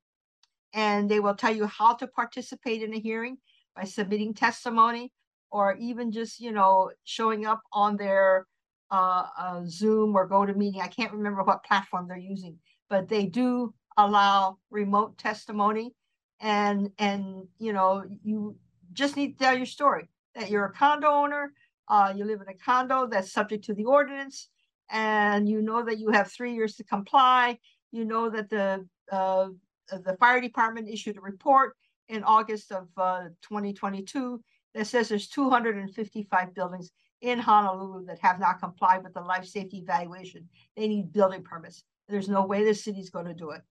and 0.73 1.09
they 1.09 1.19
will 1.19 1.35
tell 1.35 1.55
you 1.55 1.67
how 1.67 1.93
to 1.93 2.07
participate 2.07 2.81
in 2.81 2.93
a 2.93 2.99
hearing 2.99 3.37
by 3.75 3.83
submitting 3.83 4.33
testimony 4.33 5.11
or 5.51 5.75
even 5.75 6.11
just 6.11 6.39
you 6.39 6.51
know 6.51 6.91
showing 7.03 7.45
up 7.45 7.61
on 7.71 7.95
their 7.95 8.47
uh, 8.91 9.25
uh, 9.37 9.61
Zoom 9.67 10.15
or 10.15 10.27
GoToMeeting. 10.29 10.81
I 10.81 10.87
can't 10.87 11.13
remember 11.13 11.43
what 11.43 11.63
platform 11.63 12.07
they're 12.07 12.17
using, 12.17 12.57
but 12.89 13.07
they 13.07 13.25
do 13.25 13.73
allow 13.97 14.57
remote 14.69 15.17
testimony, 15.17 15.93
and 16.41 16.91
and 16.97 17.47
you 17.59 17.73
know 17.73 18.03
you 18.23 18.55
just 18.93 19.15
need 19.15 19.37
to 19.37 19.43
tell 19.45 19.57
your 19.57 19.65
story 19.65 20.09
that 20.35 20.49
you're 20.49 20.65
a 20.65 20.71
condo 20.71 21.07
owner, 21.07 21.53
uh, 21.87 22.13
you 22.15 22.25
live 22.25 22.41
in 22.41 22.47
a 22.47 22.57
condo 22.57 23.07
that's 23.07 23.31
subject 23.31 23.63
to 23.65 23.73
the 23.73 23.85
ordinance, 23.85 24.49
and 24.89 25.47
you 25.47 25.61
know 25.61 25.83
that 25.83 25.99
you 25.99 26.11
have 26.11 26.31
three 26.31 26.53
years 26.53 26.75
to 26.75 26.83
comply. 26.83 27.57
You 27.91 28.05
know 28.05 28.29
that 28.31 28.49
the 28.49 28.87
uh, 29.11 29.49
the 29.89 30.17
fire 30.19 30.41
department 30.41 30.89
issued 30.89 31.17
a 31.17 31.21
report 31.21 31.75
in 32.09 32.23
August 32.23 32.71
of 32.71 32.87
uh, 32.97 33.23
2022 33.41 34.41
that 34.73 34.87
says 34.87 35.09
there's 35.09 35.27
255 35.27 36.53
buildings 36.53 36.91
in 37.21 37.39
Honolulu 37.39 38.05
that 38.05 38.19
have 38.19 38.39
not 38.39 38.59
complied 38.59 39.03
with 39.03 39.13
the 39.13 39.21
life 39.21 39.45
safety 39.45 39.77
evaluation. 39.77 40.47
They 40.75 40.87
need 40.87 41.13
building 41.13 41.43
permits. 41.43 41.83
There's 42.09 42.27
no 42.27 42.45
way 42.45 42.65
the 42.65 42.73
city's 42.73 43.09
going 43.09 43.27
to 43.27 43.33
do 43.33 43.51
it. 43.51 43.61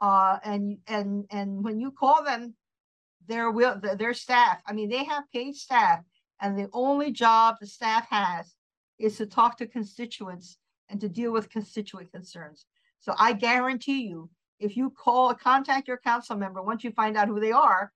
Uh, 0.04 0.38
and 0.44 0.78
and 0.88 1.24
and 1.32 1.64
when 1.64 1.80
you 1.80 1.90
call 1.90 2.26
them, 2.26 2.54
their 3.26 3.50
will 3.50 3.80
their 3.98 4.14
staff. 4.14 4.62
I 4.68 4.74
mean, 4.74 4.90
they 4.90 5.06
have 5.06 5.24
paid 5.32 5.56
staff, 5.56 6.02
and 6.42 6.60
the 6.60 6.68
only 6.74 7.14
job 7.14 7.56
the 7.62 7.68
staff 7.68 8.10
has 8.10 8.54
is 9.00 9.16
to 9.16 9.26
talk 9.26 9.58
to 9.58 9.66
constituents 9.66 10.58
and 10.90 11.00
to 11.00 11.08
deal 11.08 11.32
with 11.32 11.50
constituent 11.50 12.12
concerns. 12.12 12.66
So 13.00 13.16
I 13.18 13.32
guarantee 13.32 14.02
you, 14.02 14.30
if 14.60 14.76
you 14.76 14.90
call, 14.90 15.34
contact 15.36 15.88
your 15.88 16.00
council 16.00 16.36
member, 16.36 16.62
once 16.62 16.84
you 16.84 16.92
find 16.92 17.16
out 17.16 17.30
who 17.30 17.40
they 17.40 17.54
are, 17.54 17.94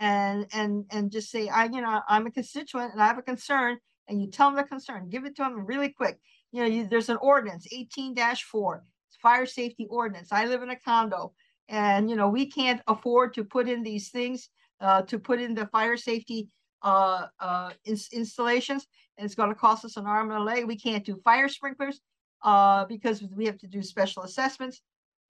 and 0.00 0.44
and 0.52 0.86
and 0.90 1.12
just 1.12 1.30
say, 1.30 1.46
I, 1.46 1.66
you 1.66 1.80
know, 1.80 2.00
I'm 2.08 2.26
a 2.26 2.32
constituent 2.32 2.94
and 2.94 3.00
I 3.00 3.06
have 3.06 3.18
a 3.18 3.22
concern, 3.22 3.78
and 4.08 4.20
you 4.20 4.28
tell 4.28 4.48
them 4.48 4.56
the 4.56 4.64
concern, 4.64 5.08
give 5.08 5.24
it 5.24 5.36
to 5.36 5.42
them 5.42 5.64
really 5.64 5.90
quick. 5.90 6.18
You 6.50 6.62
know, 6.62 6.68
you, 6.68 6.88
there's 6.88 7.10
an 7.10 7.18
ordinance, 7.18 7.68
18-4, 7.72 8.80
fire 9.22 9.46
safety 9.46 9.86
ordinance. 9.90 10.32
I 10.32 10.46
live 10.46 10.62
in 10.62 10.70
a 10.70 10.78
condo, 10.78 11.32
and 11.68 12.08
you 12.08 12.16
know, 12.16 12.28
we 12.28 12.46
can't 12.46 12.80
afford 12.86 13.34
to 13.34 13.44
put 13.44 13.68
in 13.68 13.82
these 13.82 14.10
things, 14.10 14.48
uh, 14.80 15.02
to 15.02 15.18
put 15.18 15.40
in 15.40 15.54
the 15.54 15.66
fire 15.66 15.96
safety 15.96 16.48
uh, 16.82 17.26
uh, 17.40 17.72
ins 17.84 18.08
installations, 18.12 18.86
and 19.16 19.24
it's 19.24 19.34
going 19.34 19.48
to 19.48 19.54
cost 19.54 19.84
us 19.84 19.96
an 19.96 20.06
arm 20.06 20.30
and 20.30 20.40
a 20.40 20.42
leg. 20.42 20.66
We 20.66 20.76
can't 20.76 21.04
do 21.04 21.20
fire 21.24 21.48
sprinklers 21.48 22.00
uh, 22.42 22.84
because 22.86 23.22
we 23.22 23.46
have 23.46 23.58
to 23.58 23.66
do 23.66 23.82
special 23.82 24.22
assessments, 24.22 24.80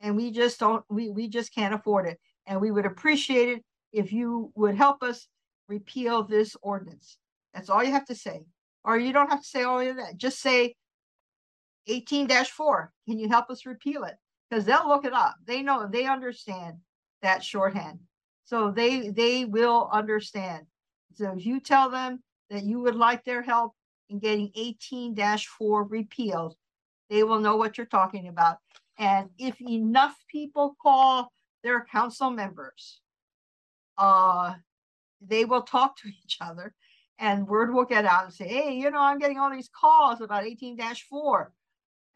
and 0.01 0.17
we 0.17 0.31
just 0.31 0.61
don't. 0.61 0.85
We 0.89 1.11
we 1.11 1.29
just 1.29 1.55
can't 1.55 1.75
afford 1.75 2.07
it. 2.07 2.19
And 2.47 2.61
we 2.61 2.71
would 2.71 2.87
appreciate 2.87 3.49
it 3.51 3.65
if 3.93 4.13
you 4.13 4.51
would 4.55 4.75
help 4.75 5.03
us 5.03 5.29
repeal 5.69 6.23
this 6.23 6.57
ordinance. 6.63 7.19
That's 7.53 7.69
all 7.69 7.85
you 7.85 7.93
have 7.93 8.07
to 8.07 8.15
say, 8.15 8.45
or 8.85 8.99
you 8.99 9.13
don't 9.13 9.31
have 9.31 9.43
to 9.43 9.49
say 9.49 9.63
all 9.65 9.81
of 9.81 9.97
that. 9.97 10.17
Just 10.17 10.41
say 10.41 10.75
18-4. 11.89 12.89
Can 13.07 13.19
you 13.19 13.29
help 13.29 13.51
us 13.51 13.67
repeal 13.67 14.05
it? 14.05 14.17
Because 14.49 14.65
they'll 14.65 14.89
look 14.89 15.05
it 15.05 15.13
up. 15.13 15.37
They 15.47 15.63
know. 15.63 15.89
They 15.91 16.07
understand 16.07 16.79
that 17.23 17.45
shorthand. 17.45 17.99
So 18.45 18.71
they 18.71 19.11
they 19.11 19.45
will 19.45 19.91
understand. 19.93 20.67
So 21.15 21.35
if 21.37 21.45
you 21.45 21.61
tell 21.61 21.91
them 21.91 22.23
that 22.51 22.65
you 22.65 22.81
would 22.81 22.95
like 22.95 23.25
their 23.25 23.43
help 23.43 23.75
in 24.09 24.21
getting 24.21 24.51
18-4 24.57 25.87
repealed, 25.91 26.55
they 27.11 27.23
will 27.25 27.41
know 27.41 27.57
what 27.57 27.77
you're 27.77 27.87
talking 27.87 28.29
about. 28.29 28.57
And 28.99 29.29
if 29.39 29.61
enough 29.61 30.17
people 30.29 30.77
call 30.81 31.31
their 31.63 31.85
council 31.85 32.31
members, 32.31 33.01
uh, 33.99 34.55
they 35.21 35.45
will 35.45 35.63
talk 35.63 35.97
to 35.99 36.09
each 36.25 36.39
other 36.41 36.75
and 37.19 37.49
word 37.49 37.75
will 37.75 37.85
get 37.85 38.07
out 38.07 38.25
and 38.25 38.33
say, 38.33 38.47
hey, 38.47 38.75
you 38.75 38.91
know, 38.91 39.01
I'm 39.01 39.19
getting 39.19 39.39
all 39.39 39.51
these 39.51 39.69
calls 39.69 40.21
about 40.21 40.45
18-4 40.45 41.49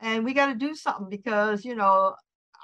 and 0.02 0.24
we 0.24 0.34
got 0.34 0.46
to 0.46 0.54
do 0.54 0.74
something 0.74 1.08
because, 1.08 1.64
you 1.64 1.76
know, 1.76 2.16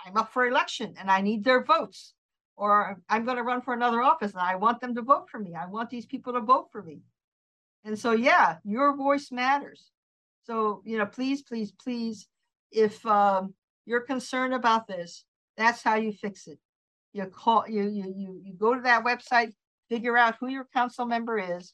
I'm 0.05 0.17
up 0.17 0.33
for 0.33 0.47
election 0.47 0.95
and 0.99 1.09
I 1.09 1.21
need 1.21 1.45
their 1.45 1.63
votes 1.63 2.13
or 2.57 3.01
I'm 3.09 3.25
going 3.25 3.37
to 3.37 3.45
run 3.45 3.63
for 3.63 3.73
another 3.73 4.03
office 4.03 4.33
and 4.33 4.41
I 4.41 4.57
want 4.57 4.81
them 4.81 4.95
to 4.97 5.03
vote 5.03 5.31
for 5.31 5.39
me. 5.39 5.55
I 5.55 5.67
want 5.67 5.89
these 5.89 6.05
people 6.05 6.33
to 6.33 6.41
vote 6.41 6.67
for 6.73 6.83
me. 6.83 7.01
And 7.85 7.97
so, 7.97 8.11
yeah, 8.11 8.57
your 8.65 8.97
voice 8.97 9.31
matters. 9.31 9.93
So, 10.43 10.83
you 10.85 10.99
know, 10.99 11.07
please, 11.07 11.43
please, 11.43 11.73
please, 11.73 12.27
if 12.73 13.07
um, 13.07 13.55
you're 13.87 14.01
concerned 14.01 14.53
about 14.53 14.89
this, 14.89 15.25
that's 15.57 15.83
how 15.83 15.95
you 15.95 16.13
fix 16.13 16.49
it. 16.49 16.59
You 17.13 17.25
call, 17.27 17.65
you, 17.69 17.85
you, 17.85 18.13
you, 18.17 18.41
you 18.43 18.55
go 18.55 18.75
to 18.75 18.81
that 18.83 19.05
website, 19.05 19.53
figure 19.89 20.17
out 20.17 20.37
who 20.41 20.49
your 20.49 20.67
council 20.75 21.07
member 21.07 21.39
is, 21.39 21.73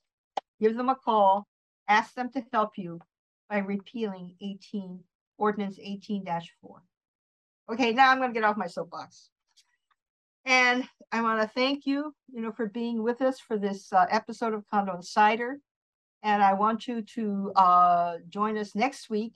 give 0.60 0.76
them 0.76 0.90
a 0.90 0.94
call, 0.94 1.48
ask 1.88 2.14
them 2.14 2.30
to 2.32 2.44
help 2.52 2.72
you 2.76 3.00
by 3.48 3.58
repealing 3.58 4.34
18, 4.42 5.00
ordinance 5.38 5.78
18-4. 5.78 6.42
Okay, 7.72 7.92
now 7.92 8.10
I'm 8.10 8.18
going 8.18 8.30
to 8.30 8.38
get 8.38 8.44
off 8.44 8.56
my 8.56 8.66
soapbox. 8.66 9.30
And 10.44 10.86
I 11.10 11.22
want 11.22 11.40
to 11.40 11.48
thank 11.48 11.86
you, 11.86 12.14
you 12.32 12.42
know, 12.42 12.52
for 12.52 12.66
being 12.66 13.02
with 13.02 13.22
us 13.22 13.40
for 13.40 13.56
this 13.56 13.90
uh, 13.92 14.04
episode 14.10 14.52
of 14.52 14.64
Condo 14.70 14.94
Insider. 14.94 15.58
And 16.22 16.42
I 16.42 16.52
want 16.52 16.86
you 16.86 17.02
to 17.02 17.52
uh, 17.56 18.16
join 18.28 18.58
us 18.58 18.74
next 18.74 19.08
week 19.08 19.34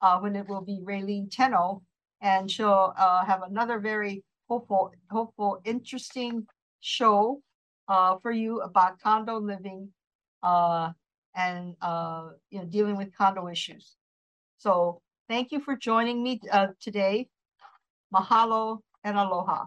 uh, 0.00 0.18
when 0.18 0.34
it 0.34 0.48
will 0.48 0.60
be 0.60 0.80
Raylene 0.82 1.30
Tenno, 1.30 1.82
and 2.20 2.50
she'll 2.50 2.94
uh, 2.96 3.24
have 3.24 3.42
another 3.42 3.78
very 3.78 4.24
hopeful, 4.48 4.92
hopeful, 5.10 5.60
interesting 5.64 6.46
show 6.80 7.42
uh, 7.88 8.16
for 8.18 8.30
you 8.32 8.60
about 8.60 8.98
condo 9.00 9.38
living 9.38 9.88
uh, 10.42 10.90
and 11.36 11.74
you 12.50 12.58
know 12.58 12.64
dealing 12.68 12.96
with 12.96 13.14
condo 13.16 13.48
issues. 13.48 13.96
So 14.58 15.00
thank 15.30 15.52
you 15.52 15.60
for 15.60 15.76
joining 15.76 16.22
me 16.22 16.40
uh, 16.50 16.66
today. 16.80 17.28
Mahalo 18.12 18.80
and 19.04 19.16
aloha. 19.16 19.66